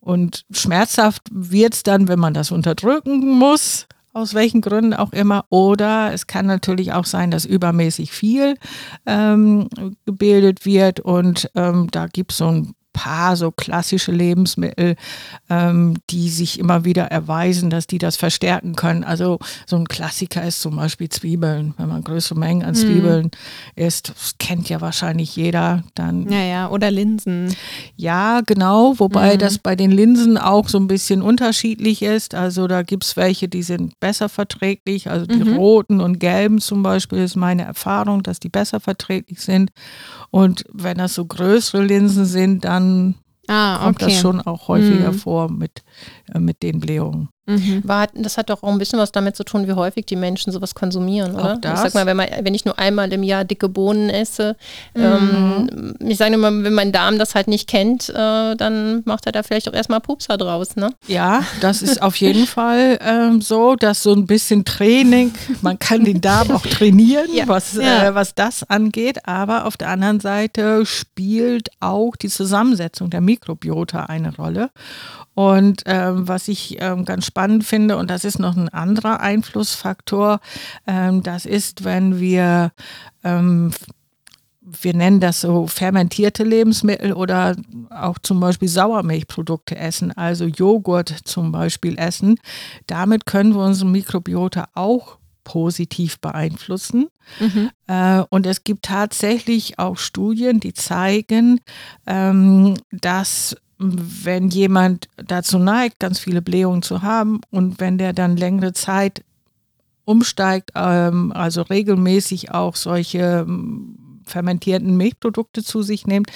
Und 0.00 0.44
schmerzhaft 0.50 1.22
wird 1.30 1.74
es 1.74 1.82
dann, 1.82 2.08
wenn 2.08 2.18
man 2.18 2.34
das 2.34 2.50
unterdrücken 2.50 3.28
muss, 3.28 3.86
aus 4.12 4.34
welchen 4.34 4.60
Gründen 4.60 4.94
auch 4.94 5.12
immer. 5.12 5.44
Oder 5.48 6.12
es 6.12 6.26
kann 6.26 6.46
natürlich 6.46 6.92
auch 6.92 7.06
sein, 7.06 7.30
dass 7.30 7.44
übermäßig 7.44 8.12
viel 8.12 8.56
ähm, 9.06 9.68
gebildet 10.04 10.66
wird 10.66 11.00
und 11.00 11.50
ähm, 11.54 11.88
da 11.90 12.06
gibt 12.06 12.32
es 12.32 12.38
so 12.38 12.48
ein 12.48 12.74
paar 12.92 13.36
so 13.36 13.50
klassische 13.50 14.12
Lebensmittel, 14.12 14.96
ähm, 15.48 15.96
die 16.10 16.28
sich 16.28 16.58
immer 16.58 16.84
wieder 16.84 17.04
erweisen, 17.04 17.70
dass 17.70 17.86
die 17.86 17.98
das 17.98 18.16
verstärken 18.16 18.76
können. 18.76 19.04
Also 19.04 19.38
so 19.66 19.76
ein 19.76 19.86
Klassiker 19.86 20.44
ist 20.44 20.60
zum 20.60 20.76
Beispiel 20.76 21.08
Zwiebeln. 21.08 21.74
Wenn 21.78 21.88
man 21.88 22.04
größere 22.04 22.38
Mengen 22.38 22.62
an 22.62 22.70
mhm. 22.70 22.76
Zwiebeln 22.76 23.26
mm. 23.26 23.80
isst, 23.80 24.10
das 24.10 24.34
kennt 24.38 24.68
ja 24.68 24.80
wahrscheinlich 24.80 25.34
jeder, 25.36 25.82
dann. 25.94 26.30
Ja, 26.30 26.42
ja, 26.42 26.68
oder 26.70 26.90
Linsen. 26.90 27.54
Ja, 27.96 28.40
genau, 28.44 28.98
wobei 28.98 29.36
mm. 29.36 29.38
das 29.38 29.58
bei 29.58 29.76
den 29.76 29.90
Linsen 29.90 30.38
auch 30.38 30.68
so 30.68 30.78
ein 30.78 30.86
bisschen 30.86 31.22
unterschiedlich 31.22 32.02
ist. 32.02 32.34
Also 32.34 32.66
da 32.66 32.82
gibt 32.82 33.04
es 33.04 33.16
welche, 33.16 33.48
die 33.48 33.62
sind 33.62 33.98
besser 34.00 34.28
verträglich. 34.28 35.10
Also 35.10 35.26
die 35.26 35.42
mhm. 35.44 35.56
roten 35.56 36.00
und 36.00 36.18
gelben 36.18 36.60
zum 36.60 36.82
Beispiel 36.82 37.18
ist 37.18 37.36
meine 37.36 37.62
Erfahrung, 37.62 38.22
dass 38.22 38.40
die 38.40 38.48
besser 38.48 38.80
verträglich 38.80 39.40
sind. 39.40 39.70
Und 40.30 40.64
wenn 40.72 40.98
das 40.98 41.14
so 41.14 41.24
größere 41.24 41.82
Linsen 41.82 42.24
sind, 42.24 42.64
dann 42.64 42.81
dann 42.82 43.14
ah, 43.48 43.76
okay. 43.76 43.84
kommt 43.84 44.02
das 44.02 44.20
schon 44.20 44.40
auch 44.40 44.68
häufiger 44.68 45.12
mhm. 45.12 45.18
vor 45.18 45.50
mit, 45.50 45.82
äh, 46.32 46.38
mit 46.38 46.62
den 46.62 46.80
Blähungen. 46.80 47.28
Mhm. 47.44 47.82
War, 47.84 48.06
das 48.14 48.38
hat 48.38 48.50
doch 48.50 48.62
auch 48.62 48.68
ein 48.68 48.78
bisschen 48.78 49.00
was 49.00 49.10
damit 49.10 49.34
zu 49.34 49.42
tun, 49.42 49.66
wie 49.66 49.72
häufig 49.72 50.06
die 50.06 50.14
Menschen 50.14 50.52
sowas 50.52 50.76
konsumieren, 50.76 51.34
oder? 51.34 51.58
Ich 51.74 51.80
sag 51.80 51.92
mal, 51.94 52.06
wenn, 52.06 52.16
man, 52.16 52.28
wenn 52.42 52.54
ich 52.54 52.64
nur 52.64 52.78
einmal 52.78 53.12
im 53.12 53.24
Jahr 53.24 53.44
dicke 53.44 53.68
Bohnen 53.68 54.10
esse, 54.10 54.54
mhm. 54.94 55.66
ähm, 55.68 55.94
ich 56.08 56.18
sage 56.18 56.34
immer, 56.34 56.52
wenn 56.52 56.72
mein 56.72 56.92
Darm 56.92 57.18
das 57.18 57.34
halt 57.34 57.48
nicht 57.48 57.68
kennt, 57.68 58.10
äh, 58.10 58.54
dann 58.54 59.02
macht 59.06 59.26
er 59.26 59.32
da 59.32 59.42
vielleicht 59.42 59.68
auch 59.68 59.72
erstmal 59.72 60.00
Pupser 60.00 60.36
draus, 60.36 60.76
ne? 60.76 60.94
Ja, 61.08 61.42
das 61.60 61.82
ist 61.82 62.00
auf 62.00 62.14
jeden 62.16 62.46
Fall 62.46 63.00
ähm, 63.02 63.40
so, 63.40 63.74
dass 63.74 64.04
so 64.04 64.14
ein 64.14 64.26
bisschen 64.26 64.64
Training, 64.64 65.34
man 65.62 65.80
kann 65.80 66.04
den 66.04 66.20
Darm 66.20 66.52
auch 66.52 66.64
trainieren, 66.64 67.26
ja. 67.34 67.48
Was, 67.48 67.74
ja. 67.74 68.06
Äh, 68.06 68.14
was 68.14 68.36
das 68.36 68.62
angeht, 68.70 69.26
aber 69.26 69.66
auf 69.66 69.76
der 69.76 69.88
anderen 69.88 70.20
Seite 70.20 70.86
spielt 70.86 71.70
auch 71.80 72.14
die 72.14 72.28
Zusammensetzung 72.28 73.10
der 73.10 73.20
Mikrobiota 73.20 74.04
eine 74.04 74.36
Rolle. 74.36 74.70
Und 75.34 75.82
ähm, 75.86 76.28
was 76.28 76.46
ich 76.48 76.76
ähm, 76.80 77.06
ganz 77.06 77.24
spannend 77.24 77.31
finde, 77.62 77.96
und 77.96 78.10
das 78.10 78.24
ist 78.24 78.38
noch 78.38 78.56
ein 78.56 78.68
anderer 78.68 79.20
Einflussfaktor, 79.20 80.40
ähm, 80.86 81.22
das 81.22 81.46
ist, 81.46 81.84
wenn 81.84 82.18
wir 82.20 82.72
ähm, 83.24 83.72
wir 84.64 84.94
nennen 84.94 85.20
das 85.20 85.40
so 85.40 85.66
fermentierte 85.66 86.44
Lebensmittel 86.44 87.12
oder 87.12 87.56
auch 87.90 88.18
zum 88.22 88.38
Beispiel 88.40 88.68
Sauermilchprodukte 88.68 89.76
essen, 89.76 90.12
also 90.12 90.44
Joghurt 90.44 91.08
zum 91.24 91.50
Beispiel 91.50 91.98
essen. 91.98 92.38
Damit 92.86 93.26
können 93.26 93.54
wir 93.54 93.64
unsere 93.64 93.90
Mikrobiota 93.90 94.68
auch 94.74 95.18
positiv 95.44 96.20
beeinflussen. 96.20 97.08
Mhm. 97.40 97.70
Äh, 97.88 98.22
und 98.30 98.46
es 98.46 98.62
gibt 98.62 98.84
tatsächlich 98.84 99.78
auch 99.80 99.96
Studien, 99.96 100.60
die 100.60 100.72
zeigen, 100.72 101.60
ähm, 102.06 102.74
dass 102.92 103.56
wenn 103.82 104.48
jemand 104.48 105.08
dazu 105.16 105.58
neigt, 105.58 105.98
ganz 105.98 106.18
viele 106.18 106.42
Blähungen 106.42 106.82
zu 106.82 107.02
haben 107.02 107.40
und 107.50 107.80
wenn 107.80 107.98
der 107.98 108.12
dann 108.12 108.36
längere 108.36 108.72
Zeit 108.72 109.24
umsteigt, 110.04 110.70
ähm, 110.74 111.32
also 111.32 111.62
regelmäßig 111.62 112.52
auch 112.52 112.76
solche 112.76 113.44
ähm, 113.46 113.98
fermentierten 114.24 114.96
Milchprodukte 114.96 115.62
zu 115.62 115.82
sich 115.82 116.06
nimmt, 116.06 116.30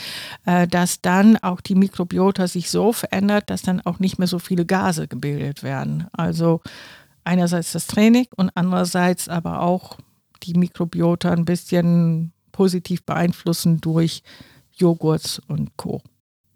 äh, 0.45 0.67
dass 0.67 1.01
dann 1.01 1.37
auch 1.39 1.61
die 1.61 1.75
Mikrobiota 1.75 2.49
sich 2.49 2.71
so 2.71 2.93
verändert, 2.93 3.51
dass 3.51 3.63
dann 3.63 3.81
auch 3.81 3.99
nicht 3.99 4.19
mehr 4.19 4.29
so 4.29 4.39
viele 4.39 4.67
Gase 4.67 5.09
gebildet 5.09 5.63
werden. 5.63 6.07
Also 6.13 6.61
einerseits 7.25 7.73
das 7.73 7.87
Training 7.87 8.27
und 8.37 8.51
andererseits 8.55 9.29
aber 9.29 9.63
auch 9.63 9.99
die 10.43 10.55
Mikrobiota 10.55 11.33
ein 11.33 11.45
bisschen 11.45 12.33
positiv 12.53 13.05
beeinflussen 13.05 13.81
durch 13.81 14.23
Joghurt 14.73 15.41
und 15.49 15.77
Co. 15.77 16.03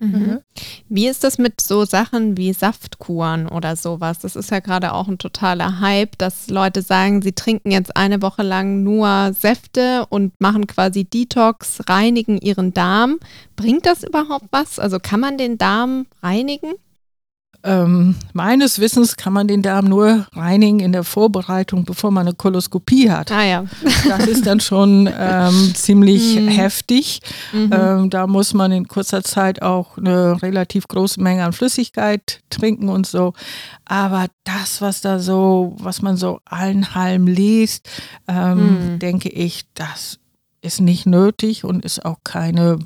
Mhm. 0.01 0.13
mhm. 0.13 0.41
Wie 0.89 1.07
ist 1.07 1.23
das 1.23 1.39
mit 1.39 1.61
so 1.61 1.85
Sachen 1.85 2.37
wie 2.37 2.53
Saftkuren 2.53 3.47
oder 3.47 3.77
sowas? 3.77 4.19
Das 4.19 4.35
ist 4.35 4.51
ja 4.51 4.59
gerade 4.59 4.93
auch 4.93 5.07
ein 5.07 5.19
totaler 5.19 5.81
Hype, 5.81 6.19
dass 6.19 6.49
Leute 6.49 6.83
sagen, 6.83 7.23
sie 7.23 7.33
trinken 7.33 7.71
jetzt 7.71 7.97
eine 7.97 8.21
Woche 8.23 8.43
lang 8.43 8.83
nur 8.83 9.33
Säfte 9.39 10.07
und 10.09 10.33
machen 10.41 10.67
quasi 10.67 11.05
Detox, 11.05 11.81
reinigen 11.89 12.39
ihren 12.39 12.75
Darm. 12.75 13.21
Bringt 13.55 13.87
das 13.87 14.03
überhaupt 14.03 14.47
was? 14.51 14.79
Also 14.79 14.99
kann 14.99 15.21
man 15.21 15.39
den 15.39 15.59
Darm 15.59 16.07
reinigen? 16.23 16.73
Ähm, 17.63 18.15
meines 18.33 18.79
Wissens 18.79 19.17
kann 19.17 19.33
man 19.33 19.47
den 19.47 19.63
Darm 19.63 19.87
nur 19.87 20.27
reinigen 20.33 20.81
in 20.81 20.93
der 20.93 21.05
Vorbereitung, 21.05 21.85
bevor 21.85 22.11
man 22.11 22.27
eine 22.27 22.35
Koloskopie 22.35 23.11
hat. 23.11 23.31
Ah 23.31 23.45
ja. 23.45 23.65
Das 24.09 24.27
ist 24.27 24.47
dann 24.47 24.61
schon 24.61 25.09
ähm, 25.13 25.73
ziemlich 25.75 26.37
mhm. 26.37 26.49
heftig. 26.49 27.21
Mhm. 27.53 27.71
Ähm, 27.73 28.11
da 28.11 28.27
muss 28.27 28.55
man 28.55 28.73
in 28.73 28.89
kurzer 28.89 29.23
Zeit 29.23 29.61
auch 29.63 29.99
eine 29.99 30.41
relativ 30.43 30.89
große 30.89 31.21
Menge 31.23 31.45
an 31.45 31.53
Flüssigkeit 31.53 32.41
trinken 32.49 32.89
und 32.89 33.07
so. 33.07 33.35
Aber 33.85 34.27
das, 34.45 34.81
was 34.81 35.03
da 35.03 35.19
so, 35.19 35.77
was 35.79 36.01
man 36.01 36.17
so 36.17 36.41
allen 36.47 36.95
Halm 36.95 37.27
liest, 37.27 37.89
ähm, 38.27 38.95
mhm. 38.95 38.99
denke 38.99 39.29
ich, 39.29 39.65
das 39.75 40.19
ist 40.63 40.81
nicht 40.81 41.07
nötig 41.07 41.65
und 41.65 41.85
ist 41.85 42.05
auch 42.05 42.19
keine 42.25 42.79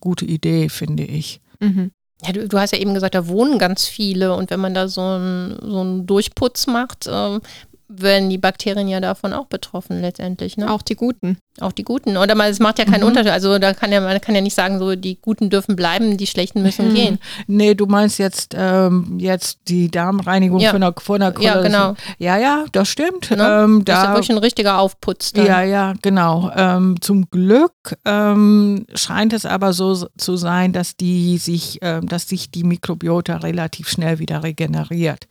gute 0.00 0.24
Idee, 0.24 0.68
finde 0.68 1.04
ich. 1.04 1.40
Mhm. 1.60 1.92
Ja, 2.24 2.32
du, 2.32 2.48
du, 2.48 2.58
hast 2.58 2.72
ja 2.72 2.78
eben 2.78 2.94
gesagt, 2.94 3.14
da 3.14 3.28
wohnen 3.28 3.60
ganz 3.60 3.86
viele 3.86 4.34
und 4.34 4.50
wenn 4.50 4.58
man 4.58 4.74
da 4.74 4.88
so 4.88 5.00
einen 5.00 5.56
so 5.62 6.02
Durchputz 6.02 6.66
macht, 6.66 7.06
äh, 7.06 7.38
werden 7.88 8.28
die 8.28 8.38
Bakterien 8.38 8.86
ja 8.88 9.00
davon 9.00 9.32
auch 9.32 9.46
betroffen 9.46 10.00
letztendlich. 10.00 10.56
Ne? 10.56 10.70
Auch 10.70 10.82
die 10.82 10.94
guten. 10.94 11.38
Auch 11.60 11.72
die 11.72 11.82
guten. 11.82 12.16
Oder 12.16 12.34
mal, 12.34 12.50
es 12.50 12.60
macht 12.60 12.78
ja 12.78 12.84
keinen 12.84 13.00
mhm. 13.00 13.08
Unterschied. 13.08 13.32
Also 13.32 13.58
da 13.58 13.72
kann 13.72 13.90
ja, 13.90 14.00
man 14.00 14.20
kann 14.20 14.34
ja 14.34 14.40
nicht 14.40 14.54
sagen, 14.54 14.78
so 14.78 14.94
die 14.94 15.18
Guten 15.20 15.50
dürfen 15.50 15.74
bleiben, 15.74 16.16
die 16.16 16.26
Schlechten 16.26 16.62
müssen 16.62 16.90
mhm. 16.90 16.94
gehen. 16.94 17.18
Nee, 17.46 17.74
du 17.74 17.86
meinst 17.86 18.18
jetzt, 18.18 18.54
ähm, 18.56 19.18
jetzt 19.18 19.60
die 19.68 19.90
Darmreinigung 19.90 20.60
ja. 20.60 20.70
von 20.70 20.80
der, 20.80 20.94
von 20.98 21.20
der 21.20 21.34
Ja, 21.40 21.60
genau. 21.62 21.94
Ja, 22.18 22.36
ja, 22.36 22.64
das 22.72 22.88
stimmt. 22.88 23.30
Ne? 23.30 23.64
Ähm, 23.64 23.84
da, 23.84 23.92
das 23.92 24.02
ist 24.02 24.04
ja 24.04 24.12
wirklich 24.14 24.30
ein 24.30 24.38
richtiger 24.38 24.78
Aufputz. 24.78 25.32
Dann. 25.32 25.46
Ja, 25.46 25.62
ja, 25.62 25.94
genau. 26.02 26.50
Ähm, 26.54 27.00
zum 27.00 27.30
Glück 27.30 27.72
ähm, 28.04 28.86
scheint 28.94 29.32
es 29.32 29.46
aber 29.46 29.72
so 29.72 30.06
zu 30.16 30.36
sein, 30.36 30.72
dass 30.72 30.96
die 30.96 31.38
sich, 31.38 31.82
äh, 31.82 32.00
dass 32.02 32.28
sich 32.28 32.50
die 32.50 32.64
Mikrobiota 32.64 33.38
relativ 33.38 33.88
schnell 33.88 34.18
wieder 34.18 34.42
regeneriert. 34.42 35.26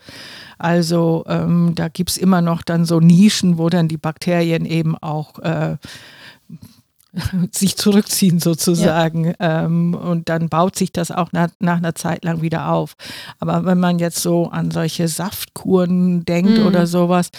Also 0.58 1.24
ähm, 1.28 1.74
da 1.76 1.88
gibt 1.88 2.12
es 2.12 2.18
immer 2.18 2.42
noch 2.42 2.62
dann 2.62 2.86
so 2.86 3.00
Nischen, 3.00 3.58
wo 3.58 3.70
dann 3.70 3.88
die 3.88 3.98
Bakterien 3.98 4.66
eben 4.66 4.98
auch 4.98 5.40
äh, 5.40 5.78
sich 7.52 7.78
zurückziehen 7.78 8.40
sozusagen. 8.40 9.26
Ja. 9.40 9.66
Ähm, 9.66 9.94
und 9.94 10.30
dann 10.30 10.50
baut 10.50 10.76
sich 10.76 10.92
das 10.92 11.12
auch 11.12 11.32
nach, 11.32 11.50
nach, 11.60 11.78
einer 11.78 11.96
Zeit 11.96 12.24
lang 12.24 12.42
wieder 12.42 12.72
auf. 12.72 12.96
Aber 13.40 13.66
wenn 13.66 13.80
man 13.80 14.00
jetzt 14.00 14.22
so 14.22 14.50
an 14.50 14.72
solche 14.72 15.08
Saftkuren 15.08 16.26
denkt 16.26 16.60
mhm. 16.60 16.66
oder 16.66 16.88
sowas, 16.88 17.30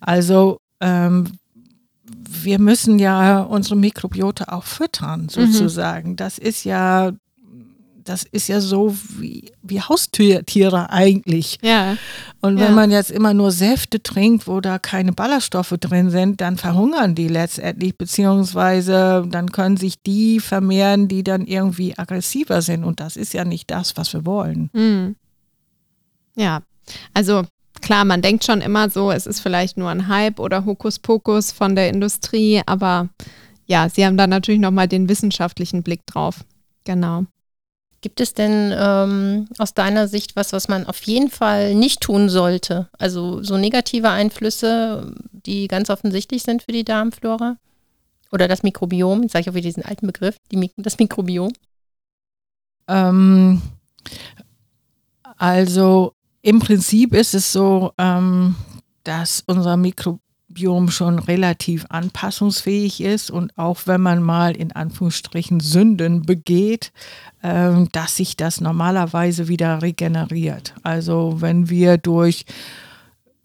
also 0.00 0.60
ähm, 0.80 1.32
wir 2.42 2.58
müssen 2.58 2.98
ja 2.98 3.40
unsere 3.40 3.76
Mikrobiota 3.76 4.52
auch 4.52 4.64
füttern, 4.64 5.22
mhm. 5.22 5.28
sozusagen. 5.28 6.10
Mhm. 6.10 6.16
Das 6.16 6.38
ist 6.38 6.64
ja 6.64 7.12
das 8.08 8.24
ist 8.24 8.48
ja 8.48 8.60
so 8.60 8.96
wie, 9.18 9.52
wie 9.62 9.80
Haustiere 9.80 10.90
eigentlich. 10.90 11.58
Ja. 11.62 11.96
Und 12.40 12.56
wenn 12.58 12.68
ja. 12.68 12.72
man 12.72 12.90
jetzt 12.92 13.10
immer 13.10 13.34
nur 13.34 13.50
Säfte 13.50 14.00
trinkt, 14.00 14.46
wo 14.46 14.60
da 14.60 14.78
keine 14.78 15.12
Ballaststoffe 15.12 15.74
drin 15.80 16.10
sind, 16.10 16.40
dann 16.40 16.56
verhungern 16.56 17.16
die 17.16 17.26
letztendlich, 17.26 17.98
beziehungsweise 17.98 19.26
dann 19.28 19.50
können 19.50 19.76
sich 19.76 20.00
die 20.02 20.38
vermehren, 20.38 21.08
die 21.08 21.24
dann 21.24 21.46
irgendwie 21.46 21.98
aggressiver 21.98 22.62
sind. 22.62 22.84
Und 22.84 23.00
das 23.00 23.16
ist 23.16 23.32
ja 23.32 23.44
nicht 23.44 23.70
das, 23.70 23.96
was 23.96 24.12
wir 24.12 24.24
wollen. 24.24 24.70
Mhm. 24.72 25.16
Ja, 26.36 26.62
also 27.12 27.42
klar, 27.80 28.04
man 28.04 28.22
denkt 28.22 28.44
schon 28.44 28.60
immer 28.60 28.88
so, 28.88 29.10
es 29.10 29.26
ist 29.26 29.40
vielleicht 29.40 29.76
nur 29.76 29.90
ein 29.90 30.06
Hype 30.06 30.38
oder 30.38 30.64
Hokuspokus 30.64 31.50
von 31.50 31.74
der 31.74 31.88
Industrie, 31.88 32.62
aber 32.66 33.08
ja, 33.66 33.88
sie 33.88 34.06
haben 34.06 34.16
da 34.16 34.28
natürlich 34.28 34.60
nochmal 34.60 34.86
den 34.86 35.08
wissenschaftlichen 35.08 35.82
Blick 35.82 36.06
drauf. 36.06 36.44
Genau. 36.84 37.26
Gibt 38.00 38.20
es 38.20 38.32
denn 38.32 38.72
ähm, 38.76 39.48
aus 39.58 39.74
deiner 39.74 40.06
Sicht 40.06 40.36
was, 40.36 40.52
was 40.52 40.68
man 40.68 40.86
auf 40.86 41.02
jeden 41.02 41.30
Fall 41.30 41.74
nicht 41.74 42.00
tun 42.00 42.28
sollte? 42.28 42.88
Also 42.96 43.42
so 43.42 43.56
negative 43.56 44.10
Einflüsse, 44.10 45.14
die 45.32 45.66
ganz 45.66 45.90
offensichtlich 45.90 46.44
sind 46.44 46.62
für 46.62 46.72
die 46.72 46.84
Darmflora? 46.84 47.56
Oder 48.30 48.46
das 48.46 48.62
Mikrobiom? 48.62 49.22
Jetzt 49.22 49.32
sage 49.32 49.42
ich 49.42 49.50
auch 49.50 49.54
wieder 49.54 49.68
diesen 49.68 49.84
alten 49.84 50.06
Begriff, 50.06 50.36
die, 50.52 50.70
das 50.76 50.98
Mikrobiom. 50.98 51.52
Ähm, 52.86 53.62
also 55.36 56.12
im 56.42 56.60
Prinzip 56.60 57.14
ist 57.14 57.34
es 57.34 57.52
so, 57.52 57.92
ähm, 57.98 58.54
dass 59.02 59.42
unser 59.46 59.76
Mikrobiom 60.58 60.86
Biom 60.86 60.90
schon 60.90 61.18
relativ 61.18 61.86
anpassungsfähig 61.88 63.00
ist 63.00 63.30
und 63.30 63.56
auch 63.56 63.80
wenn 63.86 64.00
man 64.00 64.22
mal 64.22 64.56
in 64.56 64.72
Anführungsstrichen 64.72 65.60
Sünden 65.60 66.22
begeht, 66.22 66.92
äh, 67.42 67.84
dass 67.92 68.16
sich 68.16 68.36
das 68.36 68.60
normalerweise 68.60 69.48
wieder 69.48 69.82
regeneriert. 69.82 70.74
Also 70.82 71.36
wenn 71.40 71.70
wir 71.70 71.98
durch 71.98 72.44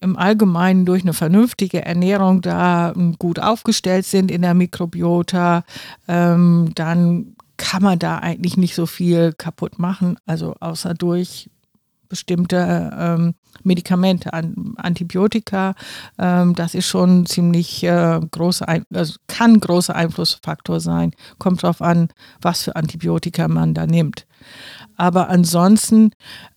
im 0.02 0.18
Allgemeinen 0.18 0.86
durch 0.86 1.04
eine 1.04 1.14
vernünftige 1.14 1.86
Ernährung 1.86 2.42
da 2.42 2.92
ähm, 2.92 3.16
gut 3.18 3.40
aufgestellt 3.40 4.06
sind 4.06 4.32
in 4.32 4.42
der 4.42 4.54
Mikrobiota, 4.54 5.64
ähm, 6.08 6.72
dann 6.76 7.36
kann 7.56 7.84
man 7.84 8.00
da 8.00 8.18
eigentlich 8.18 8.58
nicht 8.58 8.76
so 8.76 8.86
viel 8.86 9.32
kaputt 9.32 9.80
machen, 9.80 10.18
also 10.26 10.56
außer 10.60 10.94
durch 10.94 11.50
bestimmte 12.14 12.92
ähm, 12.96 13.34
Medikamente, 13.64 14.34
an, 14.34 14.76
Antibiotika. 14.78 15.74
Ähm, 16.20 16.54
das 16.54 16.76
ist 16.76 16.86
schon 16.86 17.26
ziemlich 17.26 17.84
äh, 17.84 18.20
große, 18.30 18.68
Ein 18.68 18.86
also 18.94 19.16
kann 19.28 19.60
großer 19.60 19.96
Einflussfaktor 19.96 20.80
sein. 20.80 21.12
Kommt 21.40 21.64
darauf 21.64 21.82
an, 21.82 22.10
was 22.40 22.62
für 22.62 22.76
Antibiotika 22.76 23.48
man 23.48 23.74
da 23.74 23.88
nimmt. 23.88 24.28
Aber 24.96 25.30
ansonsten. 25.30 26.12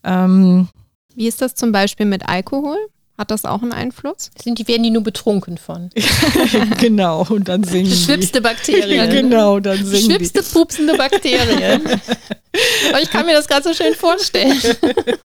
Ähm, 0.04 0.68
Wie 1.14 1.26
ist 1.26 1.40
das 1.40 1.54
zum 1.54 1.72
Beispiel 1.72 2.04
mit 2.04 2.28
Alkohol? 2.28 2.76
Hat 3.16 3.30
das 3.30 3.46
auch 3.46 3.62
einen 3.62 3.72
Einfluss? 3.72 4.30
Sind 4.42 4.58
die, 4.58 4.68
werden 4.68 4.82
die 4.82 4.90
nur 4.90 5.02
betrunken 5.02 5.56
von? 5.56 5.88
genau, 6.78 7.24
und 7.30 7.48
dann 7.48 7.64
singen 7.64 7.86
die. 7.86 7.96
Schlimmste 7.96 8.42
Bakterien. 8.42 9.10
Genau, 9.10 9.58
dann 9.58 9.82
singen 9.86 10.16
Schlimmste 10.16 10.42
die. 10.42 10.52
pupsende 10.52 10.98
Bakterien. 10.98 11.82
Aber 12.90 13.02
ich 13.02 13.10
kann 13.10 13.26
mir 13.26 13.34
das 13.34 13.48
gerade 13.48 13.62
so 13.62 13.74
schön 13.74 13.94
vorstellen. 13.94 14.60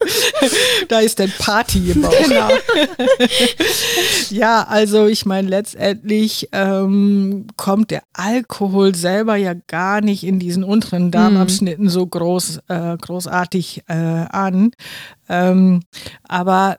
da 0.88 1.00
ist 1.00 1.20
dann 1.20 1.32
Party 1.38 1.80
gebaut. 1.80 2.16
Genau. 2.24 2.50
ja, 4.30 4.64
also 4.68 5.08
ich 5.08 5.26
meine, 5.26 5.48
letztendlich 5.48 6.50
ähm, 6.52 7.48
kommt 7.58 7.92
der 7.92 8.04
Alkohol 8.14 8.96
selber 8.96 9.36
ja 9.36 9.54
gar 9.68 10.02
nicht 10.02 10.24
in 10.24 10.40
diesen 10.40 10.64
unteren 10.64 11.12
Darmabschnitten 11.12 11.90
so 11.90 12.06
groß, 12.06 12.60
äh, 12.68 12.98
großartig 12.98 13.84
äh, 13.88 13.94
an. 13.94 14.72
Ähm, 15.30 15.84
aber 16.28 16.78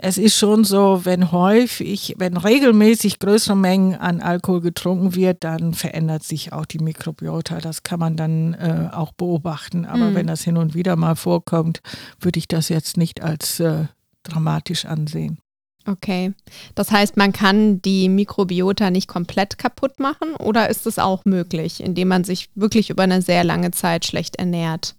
es 0.00 0.16
ist 0.16 0.36
schon 0.36 0.64
so, 0.64 1.04
wenn 1.04 1.32
häufig, 1.32 2.14
wenn 2.16 2.36
regelmäßig 2.36 3.18
größere 3.18 3.56
Mengen 3.56 3.94
an 3.94 4.22
Alkohol 4.22 4.62
getrunken 4.62 5.14
wird, 5.14 5.44
dann 5.44 5.74
verändert 5.74 6.22
sich 6.22 6.52
auch 6.52 6.64
die 6.64 6.78
Mikrobiota. 6.78 7.58
Das 7.60 7.82
kann 7.82 8.00
man 8.00 8.16
dann 8.16 8.54
äh, 8.54 8.88
auch 8.92 9.12
beobachten. 9.12 9.84
Aber 9.84 10.10
mhm. 10.10 10.14
wenn 10.14 10.26
das 10.26 10.42
hin 10.42 10.56
und 10.56 10.74
wieder 10.74 10.96
mal 10.96 11.14
vorkommt, 11.14 11.80
würde 12.20 12.38
ich 12.38 12.48
das 12.48 12.70
jetzt 12.70 12.96
nicht 12.96 13.22
als 13.22 13.60
äh, 13.60 13.84
dramatisch 14.22 14.86
ansehen. 14.86 15.38
Okay. 15.86 16.32
Das 16.74 16.90
heißt, 16.90 17.16
man 17.16 17.32
kann 17.32 17.80
die 17.82 18.08
Mikrobiota 18.08 18.90
nicht 18.90 19.08
komplett 19.08 19.58
kaputt 19.58 20.00
machen 20.00 20.34
oder 20.34 20.68
ist 20.68 20.86
es 20.86 20.98
auch 20.98 21.24
möglich, 21.24 21.82
indem 21.82 22.08
man 22.08 22.24
sich 22.24 22.48
wirklich 22.54 22.90
über 22.90 23.04
eine 23.04 23.22
sehr 23.22 23.44
lange 23.44 23.70
Zeit 23.70 24.04
schlecht 24.04 24.36
ernährt? 24.36 24.96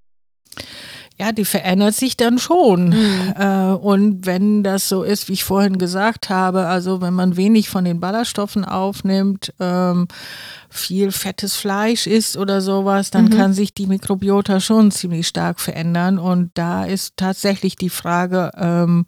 Ja, 1.19 1.31
die 1.31 1.45
verändert 1.45 1.95
sich 1.95 2.15
dann 2.15 2.37
schon. 2.37 2.89
Mhm. 2.89 3.33
Äh, 3.37 3.73
und 3.73 4.25
wenn 4.25 4.63
das 4.63 4.87
so 4.87 5.03
ist, 5.03 5.29
wie 5.29 5.33
ich 5.33 5.43
vorhin 5.43 5.79
gesagt 5.79 6.29
habe, 6.29 6.67
also 6.67 7.01
wenn 7.01 7.13
man 7.13 7.37
wenig 7.37 7.69
von 7.69 7.85
den 7.85 7.99
Ballaststoffen 7.99 8.63
aufnimmt, 8.65 9.51
ähm, 9.59 10.07
viel 10.69 11.11
fettes 11.11 11.55
Fleisch 11.55 12.05
isst 12.05 12.37
oder 12.37 12.61
sowas, 12.61 13.09
dann 13.09 13.25
mhm. 13.25 13.29
kann 13.31 13.53
sich 13.53 13.73
die 13.73 13.87
Mikrobiota 13.87 14.59
schon 14.59 14.91
ziemlich 14.91 15.27
stark 15.27 15.59
verändern. 15.59 16.19
Und 16.19 16.51
da 16.53 16.85
ist 16.85 17.17
tatsächlich 17.17 17.75
die 17.75 17.89
Frage, 17.89 18.51
ähm, 18.55 19.05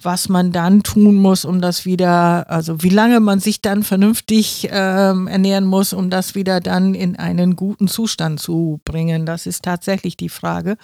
was 0.00 0.28
man 0.28 0.52
dann 0.52 0.82
tun 0.82 1.16
muss, 1.16 1.44
um 1.44 1.60
das 1.60 1.84
wieder, 1.84 2.50
also 2.50 2.82
wie 2.82 2.88
lange 2.88 3.20
man 3.20 3.40
sich 3.40 3.62
dann 3.62 3.82
vernünftig 3.82 4.68
ähm, 4.70 5.26
ernähren 5.26 5.64
muss, 5.64 5.92
um 5.92 6.10
das 6.10 6.34
wieder 6.34 6.60
dann 6.60 6.94
in 6.94 7.16
einen 7.16 7.56
guten 7.56 7.88
Zustand 7.88 8.40
zu 8.40 8.80
bringen. 8.84 9.26
Das 9.26 9.46
ist 9.46 9.62
tatsächlich 9.64 10.16
die 10.16 10.28
Frage. 10.28 10.76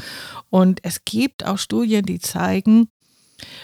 Und 0.50 0.80
es 0.82 1.04
gibt 1.04 1.46
auch 1.46 1.58
Studien, 1.58 2.04
die 2.04 2.18
zeigen, 2.18 2.88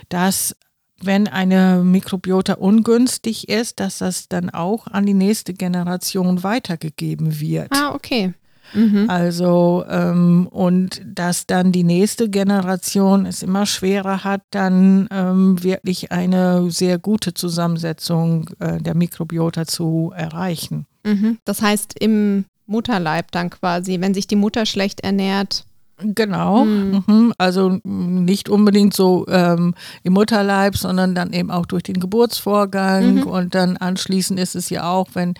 dass 0.09 0.57
wenn 1.03 1.29
eine 1.29 1.83
Mikrobiota 1.83 2.55
ungünstig 2.55 3.49
ist, 3.49 3.81
dass 3.81 3.99
das 3.99 4.29
dann 4.29 4.51
auch 4.51 4.87
an 4.87 5.07
die 5.07 5.15
nächste 5.15 5.55
Generation 5.55 6.43
weitergegeben 6.43 7.41
wird. 7.41 7.69
Ah, 7.73 7.95
okay. 7.95 8.35
Mhm. 8.73 9.09
Also, 9.09 9.85
ähm, 9.89 10.47
und 10.51 11.03
dass 11.05 11.47
dann 11.47 11.73
die 11.73 11.85
nächste 11.85 12.29
Generation 12.29 13.27
es 13.27 13.43
immer 13.43 13.67
schwerer 13.67 14.25
hat, 14.25 14.43
dann 14.51 15.09
ähm, 15.11 15.63
wirklich 15.63 16.13
eine 16.13 16.71
sehr 16.71 16.99
gute 16.99 17.35
Zusammensetzung 17.35 18.51
äh, 18.59 18.79
der 18.79 18.95
Mikrobiota 18.95 19.67
zu 19.67 20.13
erreichen. 20.15 20.87
Mhm. 21.05 21.39
Das 21.45 21.63
heißt, 21.63 21.95
im 21.99 22.45
Mutterleib 22.67 23.33
dann 23.33 23.51
quasi, 23.51 24.01
wenn 24.01 24.15
sich 24.15 24.27
die 24.27 24.37
Mutter 24.37 24.65
schlecht 24.67 25.01
ernährt, 25.01 25.65
Genau, 26.03 26.65
mhm. 26.65 27.05
mhm. 27.07 27.33
also 27.39 27.79
nicht 27.85 28.49
unbedingt 28.49 28.95
so 28.95 29.27
ähm, 29.29 29.75
im 30.03 30.15
Mutterleib, 30.15 30.77
sondern 30.77 31.15
dann 31.15 31.33
eben 31.33 31.51
auch 31.51 31.67
durch 31.67 31.83
den 31.83 32.01
Geburtsvorgang 32.01 33.17
mhm. 33.17 33.23
und 33.25 33.55
dann 33.55 33.77
anschließend 33.77 34.41
ist 34.41 34.55
es 34.55 34.71
ja 34.71 34.91
auch, 34.91 35.09
wenn 35.15 35.35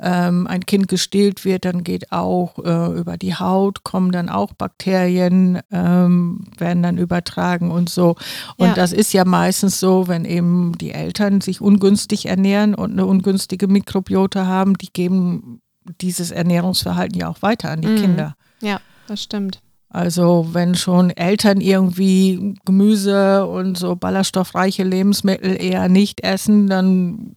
ähm, 0.00 0.46
ein 0.46 0.64
Kind 0.64 0.88
gestillt 0.88 1.44
wird, 1.44 1.64
dann 1.64 1.84
geht 1.84 2.12
auch 2.12 2.58
äh, 2.64 2.98
über 2.98 3.16
die 3.16 3.34
Haut, 3.34 3.84
kommen 3.84 4.12
dann 4.12 4.28
auch 4.28 4.52
Bakterien, 4.54 5.60
ähm, 5.70 6.46
werden 6.56 6.82
dann 6.82 6.98
übertragen 6.98 7.70
und 7.70 7.88
so. 7.88 8.16
Und 8.56 8.68
ja. 8.68 8.74
das 8.74 8.92
ist 8.92 9.12
ja 9.12 9.24
meistens 9.24 9.80
so, 9.80 10.08
wenn 10.08 10.24
eben 10.24 10.72
die 10.78 10.92
Eltern 10.92 11.40
sich 11.40 11.60
ungünstig 11.60 12.26
ernähren 12.26 12.74
und 12.74 12.92
eine 12.92 13.06
ungünstige 13.06 13.68
Mikrobiota 13.68 14.46
haben, 14.46 14.78
die 14.78 14.92
geben 14.92 15.60
dieses 16.00 16.30
Ernährungsverhalten 16.30 17.18
ja 17.18 17.28
auch 17.28 17.42
weiter 17.42 17.70
an 17.70 17.80
die 17.80 17.88
mhm. 17.88 17.96
Kinder. 17.96 18.36
Ja, 18.60 18.80
das 19.06 19.22
stimmt. 19.22 19.60
Also 19.88 20.48
wenn 20.52 20.74
schon 20.74 21.10
Eltern 21.10 21.60
irgendwie 21.60 22.54
Gemüse 22.64 23.46
und 23.46 23.78
so 23.78 23.96
ballaststoffreiche 23.96 24.82
Lebensmittel 24.82 25.60
eher 25.60 25.88
nicht 25.88 26.22
essen, 26.22 26.66
dann 26.66 27.34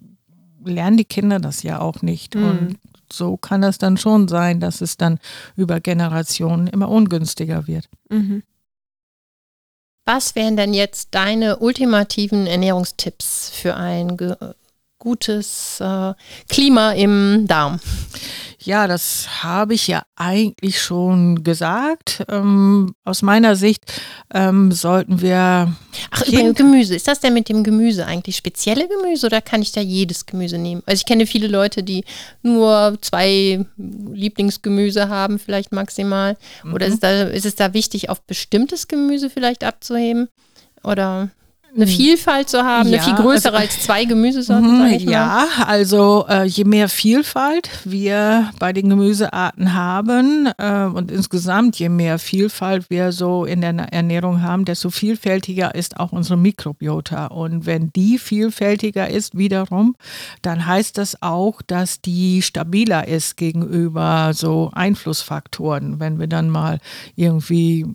lernen 0.64 0.98
die 0.98 1.06
Kinder 1.06 1.40
das 1.40 1.64
ja 1.64 1.80
auch 1.80 2.02
nicht. 2.02 2.36
Mhm. 2.36 2.44
Und 2.44 2.80
so 3.12 3.38
kann 3.38 3.64
es 3.64 3.78
dann 3.78 3.98
schon 3.98 4.28
sein, 4.28 4.60
dass 4.60 4.82
es 4.82 4.98
dann 4.98 5.20
über 5.56 5.80
Generationen 5.80 6.68
immer 6.68 6.90
ungünstiger 6.90 7.68
wird. 7.68 7.88
Mhm. 8.10 8.44
Was 10.06 10.36
wären 10.36 10.58
denn 10.58 10.74
jetzt 10.74 11.10
deine 11.12 11.58
ultimativen 11.60 12.48
Ernährungstipps 12.48 13.52
für 13.52 13.76
ein 13.76 14.18
gutes 15.00 15.80
äh, 15.80 16.14
Klima 16.50 16.92
im 16.92 17.46
Darm? 17.48 17.80
Ja, 18.62 18.88
das 18.88 19.44
habe 19.44 19.74
ich 19.74 19.88
ja 19.88 20.04
eigentlich 20.18 20.82
schon 20.82 21.46
gesagt. 21.46 22.26
Ähm, 22.28 22.94
aus 23.06 23.22
meiner 23.22 23.56
Sicht 23.56 23.84
ähm, 24.34 24.74
sollten 24.74 25.22
wir. 25.22 25.74
Ach, 26.12 26.28
über 26.28 26.54
Gemüse. 26.54 26.94
Ist 26.94 27.08
das 27.08 27.22
denn 27.22 27.34
mit 27.34 27.48
dem 27.48 27.64
Gemüse 27.64 28.06
eigentlich 28.06 28.36
spezielle 28.36 28.90
Gemüse 28.90 29.28
oder 29.28 29.42
kann 29.42 29.62
ich 29.62 29.72
da 29.72 29.80
jedes 29.80 30.26
Gemüse 30.26 30.58
nehmen? 30.58 30.84
Also 30.86 31.00
ich 31.00 31.06
kenne 31.06 31.26
viele 31.26 31.48
Leute, 31.48 31.84
die 31.84 32.04
nur 32.42 32.98
zwei 33.02 33.66
Lieblingsgemüse 33.78 35.08
haben, 35.08 35.40
vielleicht 35.40 35.72
maximal. 35.72 36.36
Oder 36.74 36.88
mhm. 36.88 36.94
ist, 36.94 37.04
da, 37.04 37.24
ist 37.24 37.46
es 37.46 37.56
da 37.56 37.74
wichtig, 37.74 38.10
auf 38.10 38.22
bestimmtes 38.24 38.90
Gemüse 38.90 39.30
vielleicht 39.30 39.64
abzuheben? 39.64 40.28
Oder? 40.84 41.30
Eine 41.76 41.86
hm. 41.86 41.92
Vielfalt 41.92 42.50
zu 42.50 42.64
haben, 42.64 42.90
ja, 42.90 42.98
eine 42.98 43.04
viel 43.04 43.16
größere 43.16 43.58
also, 43.58 43.68
als 43.74 43.82
zwei 43.82 44.06
Gemüsesorten, 44.06 44.78
sag 44.80 44.92
ich 44.92 45.06
mal. 45.06 45.12
Ja, 45.12 45.48
also 45.66 46.26
äh, 46.28 46.46
je 46.46 46.64
mehr 46.64 46.90
Vielfalt 46.90 47.70
wir 47.86 48.52
bei 48.60 48.74
den 48.74 48.90
Gemüsearten 48.90 49.74
haben 49.74 50.50
äh, 50.58 50.84
und 50.84 51.12
insgesamt 51.12 51.78
je 51.78 51.90
mehr 51.90 52.20
Vielfalt 52.20 52.90
wir 52.90 53.12
so 53.12 53.46
in 53.46 53.62
der 53.62 53.76
Ernährung 53.94 54.42
haben, 54.42 54.66
desto 54.66 54.90
vielfältiger 54.90 55.76
ist 55.76 56.00
auch 56.00 56.12
unsere 56.12 56.38
Mikrobiota. 56.38 57.28
Und 57.28 57.66
wenn 57.66 57.92
die 57.94 58.18
vielfältiger 58.18 59.10
ist 59.10 59.38
wiederum, 59.38 59.96
dann 60.42 60.66
heißt 60.66 60.98
das 60.98 61.22
auch, 61.22 61.62
dass 61.62 62.02
die 62.02 62.42
stabiler 62.42 63.08
ist 63.08 63.38
gegenüber 63.38 64.32
so 64.34 64.72
Einflussfaktoren. 64.74 66.00
Wenn 66.00 66.20
wir 66.20 66.28
dann 66.28 66.50
mal 66.50 66.80
irgendwie 67.16 67.86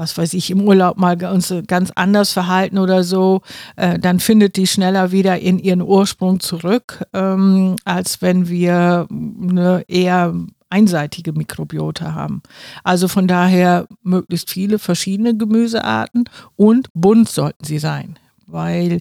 was 0.00 0.16
weiß 0.16 0.32
ich, 0.34 0.50
im 0.50 0.62
Urlaub 0.62 0.96
mal 0.96 1.22
uns 1.26 1.54
ganz 1.66 1.92
anders 1.94 2.32
verhalten 2.32 2.78
oder 2.78 3.04
so, 3.04 3.42
äh, 3.76 3.98
dann 3.98 4.18
findet 4.18 4.56
die 4.56 4.66
schneller 4.66 5.12
wieder 5.12 5.38
in 5.38 5.58
ihren 5.58 5.82
Ursprung 5.82 6.40
zurück, 6.40 7.04
ähm, 7.12 7.76
als 7.84 8.22
wenn 8.22 8.48
wir 8.48 9.06
eine 9.10 9.84
eher 9.88 10.34
einseitige 10.70 11.32
Mikrobiota 11.32 12.14
haben. 12.14 12.42
Also 12.82 13.08
von 13.08 13.28
daher 13.28 13.86
möglichst 14.02 14.50
viele 14.50 14.78
verschiedene 14.78 15.36
Gemüsearten 15.36 16.24
und 16.56 16.88
bunt 16.94 17.28
sollten 17.28 17.64
sie 17.64 17.78
sein 17.78 18.18
weil 18.52 19.00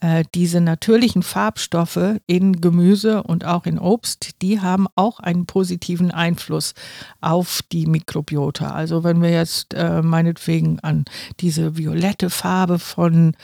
äh, 0.00 0.24
diese 0.34 0.60
natürlichen 0.60 1.22
Farbstoffe 1.22 2.16
in 2.26 2.60
Gemüse 2.60 3.22
und 3.22 3.44
auch 3.44 3.66
in 3.66 3.78
Obst, 3.78 4.42
die 4.42 4.60
haben 4.60 4.86
auch 4.96 5.20
einen 5.20 5.46
positiven 5.46 6.10
Einfluss 6.10 6.74
auf 7.20 7.60
die 7.72 7.86
Mikrobiota. 7.86 8.70
Also 8.70 9.04
wenn 9.04 9.22
wir 9.22 9.30
jetzt 9.30 9.74
äh, 9.74 10.02
meinetwegen 10.02 10.80
an 10.80 11.04
diese 11.40 11.76
violette 11.76 12.30
Farbe 12.30 12.78
von 12.78 13.36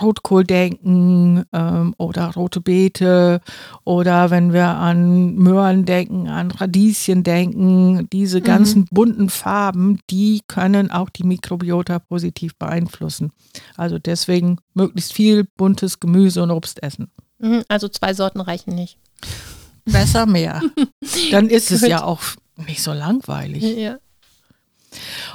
Rotkohl 0.00 0.44
denken 0.44 1.44
ähm, 1.52 1.94
oder 1.98 2.32
rote 2.34 2.60
Beete 2.60 3.40
oder 3.84 4.30
wenn 4.30 4.52
wir 4.52 4.68
an 4.68 5.34
Möhren 5.34 5.84
denken, 5.84 6.28
an 6.28 6.50
Radieschen 6.50 7.22
denken, 7.22 8.08
diese 8.12 8.40
mhm. 8.40 8.44
ganzen 8.44 8.84
bunten 8.90 9.28
Farben, 9.28 9.98
die 10.10 10.42
können 10.48 10.90
auch 10.90 11.10
die 11.10 11.24
Mikrobiota 11.24 11.98
positiv 11.98 12.56
beeinflussen. 12.56 13.32
Also 13.76 13.98
deswegen 13.98 14.58
möglichst 14.74 15.01
möglichst 15.02 15.12
viel 15.12 15.44
buntes 15.56 16.00
Gemüse 16.00 16.42
und 16.42 16.50
Obst 16.50 16.82
essen. 16.82 17.10
Mhm, 17.38 17.64
also 17.68 17.88
zwei 17.88 18.14
Sorten 18.14 18.40
reichen 18.40 18.74
nicht. 18.74 18.98
Besser 19.84 20.26
mehr. 20.26 20.62
Dann 21.30 21.48
ist 21.48 21.70
es 21.70 21.80
ja 21.82 22.04
auch 22.04 22.20
nicht 22.56 22.82
so 22.82 22.92
langweilig. 22.92 23.62
Ja. 23.62 23.98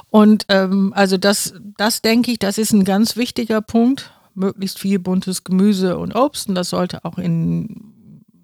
Und 0.10 0.46
ähm, 0.50 0.94
also 0.96 1.18
das, 1.18 1.54
das 1.78 2.02
denke 2.02 2.32
ich, 2.32 2.40
das 2.40 2.58
ist 2.58 2.72
ein 2.72 2.86
ganz 2.86 3.18
wichtiger 3.18 3.62
Punkt. 3.62 4.14
Möglichst 4.36 4.80
viel 4.80 5.00
buntes 5.00 5.44
Gemüse 5.44 5.98
und 5.98 6.16
Obst. 6.16 6.48
Und 6.48 6.56
das 6.56 6.70
sollte 6.70 7.04
auch 7.04 7.18
in 7.18 7.94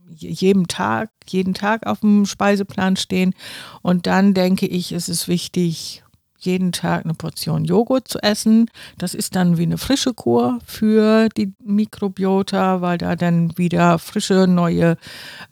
jedem 0.09 0.67
Tag, 0.67 1.11
jeden 1.27 1.53
Tag 1.53 1.85
auf 1.85 2.01
dem 2.01 2.25
Speiseplan 2.25 2.97
stehen. 2.97 3.33
Und 3.81 4.07
dann 4.07 4.33
denke 4.33 4.67
ich, 4.67 4.91
ist 4.91 5.07
es 5.07 5.27
wichtig, 5.27 6.02
jeden 6.45 6.71
Tag 6.71 7.05
eine 7.05 7.13
Portion 7.13 7.65
Joghurt 7.65 8.07
zu 8.07 8.19
essen. 8.19 8.69
Das 8.97 9.13
ist 9.13 9.35
dann 9.35 9.57
wie 9.57 9.63
eine 9.63 9.77
frische 9.77 10.13
Kur 10.13 10.59
für 10.65 11.29
die 11.29 11.53
Mikrobiota, 11.63 12.81
weil 12.81 12.97
da 12.97 13.15
dann 13.15 13.57
wieder 13.57 13.99
frische 13.99 14.47
neue 14.47 14.97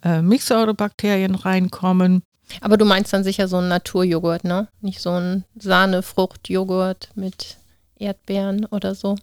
äh, 0.04 0.22
Milchsäurebakterien 0.22 1.36
reinkommen. 1.36 2.24
Aber 2.60 2.78
du 2.78 2.86
meinst 2.86 3.14
dann 3.14 3.24
sicher 3.24 3.48
so 3.48 3.58
einen 3.58 3.70
Naturjoghurt, 3.70 4.44
ne? 4.44 4.68
Nicht 4.82 5.02
so 5.02 5.12
ein 5.12 5.46
Sahnefruchtjoghurt 5.56 7.10
mit 7.16 7.58
Erdbeeren 7.98 8.66
oder 8.66 8.94
so. 8.96 9.16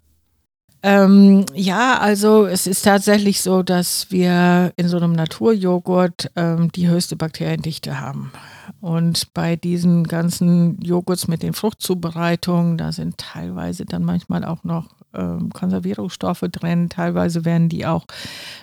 Ähm, 0.83 1.45
ja, 1.55 1.99
also 1.99 2.47
es 2.47 2.67
ist 2.67 2.83
tatsächlich 2.83 3.41
so, 3.41 3.63
dass 3.63 4.11
wir 4.11 4.73
in 4.77 4.89
so 4.89 4.97
einem 4.97 5.13
Naturjoghurt 5.13 6.31
ähm, 6.37 6.71
die 6.73 6.89
höchste 6.89 7.17
Bakteriendichte 7.17 8.01
haben. 8.01 8.33
Und 8.81 9.35
bei 9.35 9.57
diesen 9.57 10.05
ganzen 10.05 10.81
Joghurts 10.81 11.27
mit 11.27 11.43
den 11.43 11.53
Fruchtzubereitungen, 11.53 12.79
da 12.79 12.93
sind 12.93 13.19
teilweise 13.19 13.87
dann 13.87 14.05
manchmal 14.05 14.45
auch 14.45 14.63
noch 14.63 14.87
ähm, 15.15 15.51
Konservierungsstoffe 15.53 16.45
drin. 16.53 16.89
Teilweise 16.89 17.45
werden 17.45 17.69
die 17.69 17.87
auch 17.87 18.07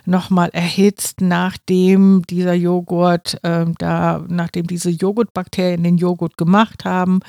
nochmal 0.06 0.50
erhitzt, 0.54 1.20
nachdem 1.20 2.22
dieser 2.30 2.54
Joghurt, 2.54 3.40
ähm, 3.44 3.76
da, 3.78 4.24
nachdem 4.30 4.68
diese 4.68 4.90
Joghurtbakterien 4.90 5.84
den 5.84 5.98
Joghurt 5.98 6.38
gemacht 6.38 6.86
haben. 6.86 7.20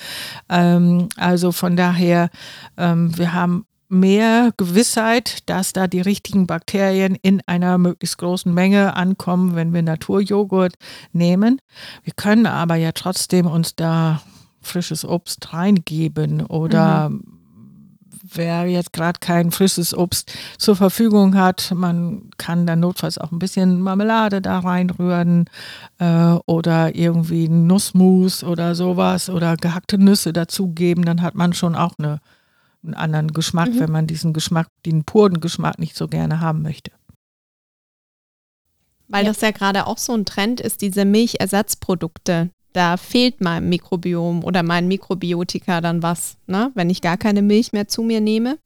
Ähm, 0.48 1.08
also 1.16 1.50
von 1.50 1.76
daher, 1.76 2.30
ähm, 2.76 3.16
wir 3.18 3.32
haben 3.32 3.66
mehr 3.88 4.52
Gewissheit, 4.56 5.48
dass 5.48 5.72
da 5.72 5.86
die 5.86 6.00
richtigen 6.00 6.46
Bakterien 6.46 7.16
in 7.22 7.40
einer 7.46 7.78
möglichst 7.78 8.18
großen 8.18 8.52
Menge 8.52 8.96
ankommen, 8.96 9.54
wenn 9.54 9.72
wir 9.72 9.82
Naturjoghurt 9.82 10.74
nehmen. 11.12 11.60
Wir 12.02 12.12
können 12.14 12.46
aber 12.46 12.76
ja 12.76 12.92
trotzdem 12.92 13.46
uns 13.46 13.76
da 13.76 14.20
frisches 14.60 15.04
Obst 15.04 15.52
reingeben 15.52 16.44
oder 16.44 17.10
mhm. 17.10 17.22
wer 18.32 18.66
jetzt 18.66 18.92
gerade 18.92 19.20
kein 19.20 19.52
frisches 19.52 19.96
Obst 19.96 20.32
zur 20.58 20.74
Verfügung 20.74 21.36
hat, 21.36 21.72
man 21.74 22.30
kann 22.36 22.66
dann 22.66 22.80
notfalls 22.80 23.18
auch 23.18 23.30
ein 23.30 23.38
bisschen 23.38 23.80
Marmelade 23.80 24.42
da 24.42 24.58
reinrühren 24.58 25.48
äh, 25.98 26.32
oder 26.46 26.94
irgendwie 26.96 27.48
Nussmus 27.48 28.42
oder 28.42 28.74
sowas 28.74 29.30
oder 29.30 29.56
gehackte 29.56 29.98
Nüsse 29.98 30.32
dazugeben, 30.32 31.04
dann 31.04 31.22
hat 31.22 31.36
man 31.36 31.52
schon 31.52 31.76
auch 31.76 31.94
eine 31.98 32.20
einen 32.86 32.94
anderen 32.94 33.32
Geschmack, 33.32 33.70
mhm. 33.70 33.80
wenn 33.80 33.92
man 33.92 34.06
diesen 34.06 34.32
Geschmack, 34.32 34.68
den 34.84 35.04
puren 35.04 35.40
Geschmack 35.40 35.78
nicht 35.78 35.96
so 35.96 36.08
gerne 36.08 36.40
haben 36.40 36.62
möchte. 36.62 36.92
Weil 39.08 39.24
ja. 39.24 39.30
das 39.30 39.40
ja 39.40 39.50
gerade 39.50 39.86
auch 39.86 39.98
so 39.98 40.14
ein 40.14 40.24
Trend 40.24 40.60
ist, 40.60 40.80
diese 40.80 41.04
Milchersatzprodukte, 41.04 42.50
da 42.76 42.98
fehlt 42.98 43.40
meinem 43.40 43.70
Mikrobiom 43.70 44.44
oder 44.44 44.62
meinen 44.62 44.86
Mikrobiotika 44.86 45.80
dann 45.80 46.02
was, 46.02 46.36
ne? 46.46 46.70
wenn 46.74 46.90
ich 46.90 47.00
gar 47.00 47.16
keine 47.16 47.40
Milch 47.40 47.72
mehr 47.72 47.88
zu 47.88 48.02
mir 48.02 48.20
nehme? 48.20 48.58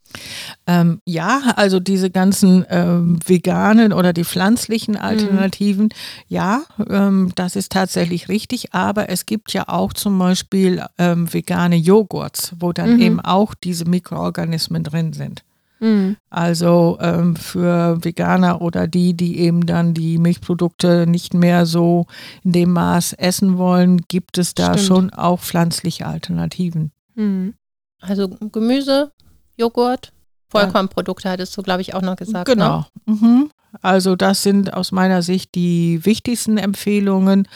Ähm, 0.66 1.00
ja, 1.04 1.52
also 1.54 1.78
diese 1.78 2.10
ganzen 2.10 2.66
ähm, 2.68 3.20
veganen 3.24 3.92
oder 3.92 4.12
die 4.12 4.24
pflanzlichen 4.24 4.94
mhm. 4.94 5.00
Alternativen, 5.00 5.84
mhm. 5.84 5.90
ja, 6.26 6.62
ähm, 6.88 7.30
das 7.36 7.54
ist 7.54 7.70
tatsächlich 7.70 8.28
richtig, 8.28 8.74
aber 8.74 9.08
es 9.10 9.26
gibt 9.26 9.52
ja 9.52 9.68
auch 9.68 9.92
zum 9.92 10.18
Beispiel 10.18 10.84
ähm, 10.98 11.32
vegane 11.32 11.76
Joghurts, 11.76 12.54
wo 12.58 12.72
dann 12.72 12.94
mhm. 12.94 13.00
eben 13.02 13.20
auch 13.20 13.54
diese 13.54 13.84
Mikroorganismen 13.84 14.82
drin 14.82 15.12
sind. 15.12 15.44
Mhm. 15.80 16.16
Also 16.28 16.98
ähm, 17.00 17.36
für 17.36 18.04
Veganer 18.04 18.60
oder 18.60 18.86
die, 18.86 19.14
die 19.14 19.40
eben 19.40 19.66
dann 19.66 19.94
die 19.94 20.18
Milchprodukte 20.18 21.06
nicht 21.06 21.34
mehr 21.34 21.66
so 21.66 22.06
in 22.44 22.52
dem 22.52 22.72
Maß 22.72 23.14
essen 23.14 23.58
wollen, 23.58 24.02
gibt 24.08 24.38
es 24.38 24.54
da 24.54 24.74
Stimmt. 24.74 24.86
schon 24.86 25.10
auch 25.10 25.40
pflanzliche 25.40 26.06
Alternativen. 26.06 26.92
Mhm. 27.14 27.54
Also 28.00 28.28
Gemüse, 28.28 29.12
Joghurt, 29.56 30.12
Vollkornprodukte 30.48 31.30
hattest 31.30 31.56
du, 31.56 31.62
glaube 31.62 31.82
ich, 31.82 31.94
auch 31.94 32.02
noch 32.02 32.16
gesagt. 32.16 32.48
Ne? 32.48 32.54
Genau. 32.54 32.86
Ne? 33.06 33.14
Mhm. 33.14 33.50
Also 33.82 34.16
das 34.16 34.42
sind 34.42 34.74
aus 34.74 34.90
meiner 34.90 35.22
Sicht 35.22 35.54
die 35.54 36.04
wichtigsten 36.04 36.58
Empfehlungen. 36.58 37.46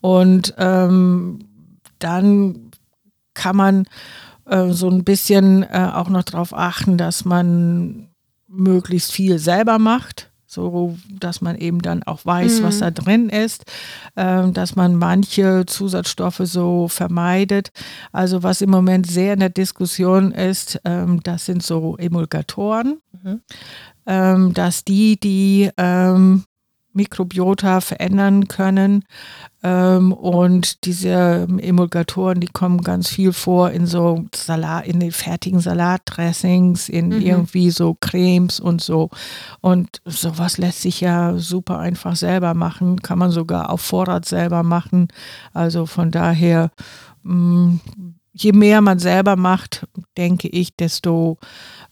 Und 0.00 0.54
ähm, 0.58 1.38
dann 1.98 2.70
kann 3.34 3.56
man 3.56 3.86
äh, 4.52 4.72
so 4.72 4.88
ein 4.88 5.04
bisschen 5.04 5.62
äh, 5.62 5.90
auch 5.92 6.08
noch 6.08 6.22
darauf 6.22 6.54
achten, 6.54 6.96
dass 6.96 7.24
man 7.24 8.08
möglichst 8.48 9.12
viel 9.12 9.38
selber 9.38 9.78
macht 9.78 10.32
so 10.52 10.98
dass 11.08 11.40
man 11.40 11.56
eben 11.56 11.80
dann 11.80 12.02
auch 12.02 12.26
weiß, 12.26 12.60
mhm. 12.60 12.64
was 12.64 12.80
da 12.80 12.90
drin 12.90 13.30
ist, 13.30 13.64
äh, 14.16 14.50
dass 14.50 14.76
man 14.76 14.96
manche 14.96 15.64
Zusatzstoffe 15.66 16.42
so 16.44 16.88
vermeidet. 16.88 17.70
Also 18.12 18.42
was 18.42 18.60
im 18.60 18.68
Moment 18.68 19.06
sehr 19.06 19.32
in 19.32 19.40
der 19.40 19.48
Diskussion 19.48 20.30
ist, 20.30 20.78
ähm, 20.84 21.22
das 21.22 21.46
sind 21.46 21.62
so 21.62 21.96
Emulgatoren, 21.96 23.00
mhm. 23.12 23.40
ähm, 24.04 24.52
dass 24.52 24.84
die, 24.84 25.18
die 25.18 25.70
ähm, 25.78 26.44
Mikrobiota 26.92 27.80
verändern 27.80 28.48
können. 28.48 29.04
Ähm, 29.62 30.12
und 30.12 30.84
diese 30.84 31.46
Emulgatoren, 31.58 32.40
die 32.40 32.48
kommen 32.48 32.82
ganz 32.82 33.08
viel 33.08 33.32
vor 33.32 33.70
in 33.70 33.86
so 33.86 34.24
Salat, 34.34 34.86
in 34.86 35.00
den 35.00 35.12
fertigen 35.12 35.60
Salatdressings, 35.60 36.88
in 36.88 37.08
mhm. 37.08 37.20
irgendwie 37.20 37.70
so 37.70 37.96
Cremes 38.00 38.60
und 38.60 38.80
so. 38.80 39.10
Und 39.60 40.00
sowas 40.04 40.58
lässt 40.58 40.82
sich 40.82 41.00
ja 41.00 41.38
super 41.38 41.78
einfach 41.78 42.16
selber 42.16 42.54
machen, 42.54 43.02
kann 43.02 43.18
man 43.18 43.30
sogar 43.30 43.70
auf 43.70 43.80
Vorrat 43.80 44.24
selber 44.24 44.62
machen. 44.62 45.08
Also 45.52 45.86
von 45.86 46.10
daher, 46.10 46.70
mh, 47.22 47.34
mm, 47.34 47.80
je 48.32 48.52
mehr 48.52 48.80
man 48.80 48.98
selber 48.98 49.36
macht, 49.36 49.86
denke 50.16 50.48
ich, 50.48 50.74
desto 50.74 51.38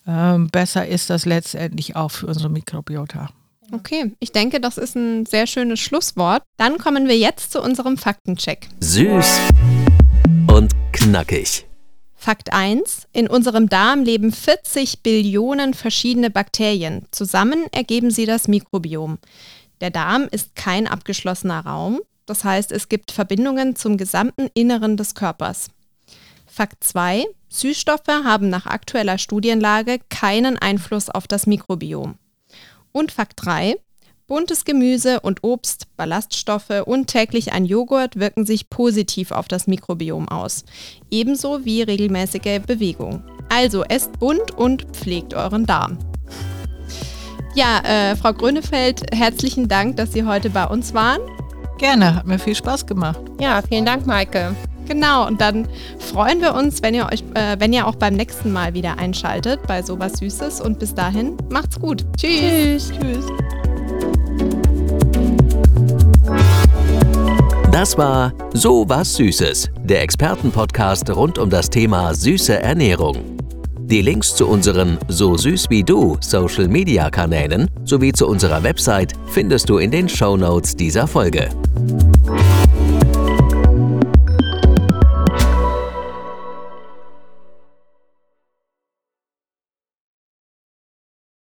äh, 0.06 0.38
besser 0.38 0.86
ist 0.86 1.10
das 1.10 1.26
letztendlich 1.26 1.96
auch 1.96 2.10
für 2.10 2.26
unsere 2.26 2.48
Mikrobiota. 2.48 3.28
Okay, 3.72 4.12
ich 4.18 4.32
denke, 4.32 4.60
das 4.60 4.78
ist 4.78 4.96
ein 4.96 5.26
sehr 5.26 5.46
schönes 5.46 5.78
Schlusswort. 5.78 6.42
Dann 6.56 6.78
kommen 6.78 7.06
wir 7.06 7.16
jetzt 7.16 7.52
zu 7.52 7.62
unserem 7.62 7.96
Faktencheck. 7.96 8.68
Süß 8.80 9.40
und 10.48 10.72
knackig. 10.92 11.66
Fakt 12.14 12.52
1. 12.52 13.06
In 13.12 13.28
unserem 13.28 13.68
Darm 13.68 14.02
leben 14.02 14.32
40 14.32 15.02
Billionen 15.02 15.72
verschiedene 15.72 16.30
Bakterien. 16.30 17.06
Zusammen 17.12 17.66
ergeben 17.72 18.10
sie 18.10 18.26
das 18.26 18.48
Mikrobiom. 18.48 19.18
Der 19.80 19.90
Darm 19.90 20.28
ist 20.30 20.54
kein 20.54 20.86
abgeschlossener 20.86 21.64
Raum. 21.64 22.00
Das 22.26 22.44
heißt, 22.44 22.72
es 22.72 22.88
gibt 22.88 23.10
Verbindungen 23.10 23.76
zum 23.76 23.96
gesamten 23.96 24.48
Inneren 24.52 24.96
des 24.96 25.14
Körpers. 25.14 25.68
Fakt 26.46 26.82
2. 26.84 27.24
Süßstoffe 27.48 28.08
haben 28.08 28.50
nach 28.50 28.66
aktueller 28.66 29.16
Studienlage 29.16 30.00
keinen 30.10 30.58
Einfluss 30.58 31.08
auf 31.08 31.26
das 31.26 31.46
Mikrobiom. 31.46 32.16
Und 32.92 33.12
Fakt 33.12 33.34
3. 33.44 33.76
Buntes 34.26 34.64
Gemüse 34.64 35.20
und 35.20 35.42
Obst, 35.42 35.88
Ballaststoffe 35.96 36.84
und 36.86 37.08
täglich 37.08 37.52
ein 37.52 37.64
Joghurt 37.64 38.16
wirken 38.16 38.46
sich 38.46 38.70
positiv 38.70 39.32
auf 39.32 39.48
das 39.48 39.66
Mikrobiom 39.66 40.28
aus. 40.28 40.64
Ebenso 41.10 41.64
wie 41.64 41.82
regelmäßige 41.82 42.60
Bewegung. 42.64 43.24
Also 43.48 43.82
esst 43.82 44.18
bunt 44.20 44.52
und 44.52 44.84
pflegt 44.92 45.34
euren 45.34 45.66
Darm. 45.66 45.98
Ja, 47.56 47.80
äh, 47.80 48.14
Frau 48.14 48.32
Grönefeld, 48.32 49.12
herzlichen 49.12 49.66
Dank, 49.66 49.96
dass 49.96 50.12
Sie 50.12 50.24
heute 50.24 50.50
bei 50.50 50.64
uns 50.64 50.94
waren. 50.94 51.20
Gerne, 51.78 52.14
hat 52.14 52.26
mir 52.26 52.38
viel 52.38 52.54
Spaß 52.54 52.86
gemacht. 52.86 53.20
Ja, 53.40 53.60
vielen 53.62 53.84
Dank, 53.84 54.06
Maike. 54.06 54.54
Genau, 54.90 55.24
und 55.28 55.40
dann 55.40 55.68
freuen 56.00 56.40
wir 56.40 56.52
uns, 56.52 56.82
wenn 56.82 56.94
ihr 56.94 57.06
euch, 57.06 57.22
äh, 57.34 57.54
wenn 57.60 57.72
ihr 57.72 57.86
auch 57.86 57.94
beim 57.94 58.14
nächsten 58.14 58.50
Mal 58.50 58.74
wieder 58.74 58.98
einschaltet 58.98 59.60
bei 59.68 59.82
sowas 59.82 60.14
Süßes. 60.14 60.60
Und 60.60 60.80
bis 60.80 60.92
dahin, 60.92 61.36
macht's 61.48 61.78
gut. 61.78 62.04
Tschüss. 62.16 62.90
Tschüss. 62.90 62.92
Tschüss. 63.00 63.26
Das 67.70 67.96
war 67.96 68.32
So 68.52 68.84
was 68.88 69.14
Süßes, 69.14 69.70
der 69.84 70.02
Expertenpodcast 70.02 71.08
rund 71.10 71.38
um 71.38 71.50
das 71.50 71.70
Thema 71.70 72.12
süße 72.12 72.60
Ernährung. 72.60 73.16
Die 73.78 74.02
Links 74.02 74.34
zu 74.34 74.48
unseren 74.48 74.98
So 75.06 75.36
süß 75.36 75.70
wie 75.70 75.84
du 75.84 76.16
Social 76.20 76.66
Media 76.66 77.10
Kanälen 77.10 77.70
sowie 77.84 78.12
zu 78.12 78.26
unserer 78.26 78.64
Website 78.64 79.12
findest 79.26 79.68
du 79.68 79.78
in 79.78 79.92
den 79.92 80.08
Show 80.08 80.36
Notes 80.36 80.74
dieser 80.74 81.06
Folge. 81.06 81.48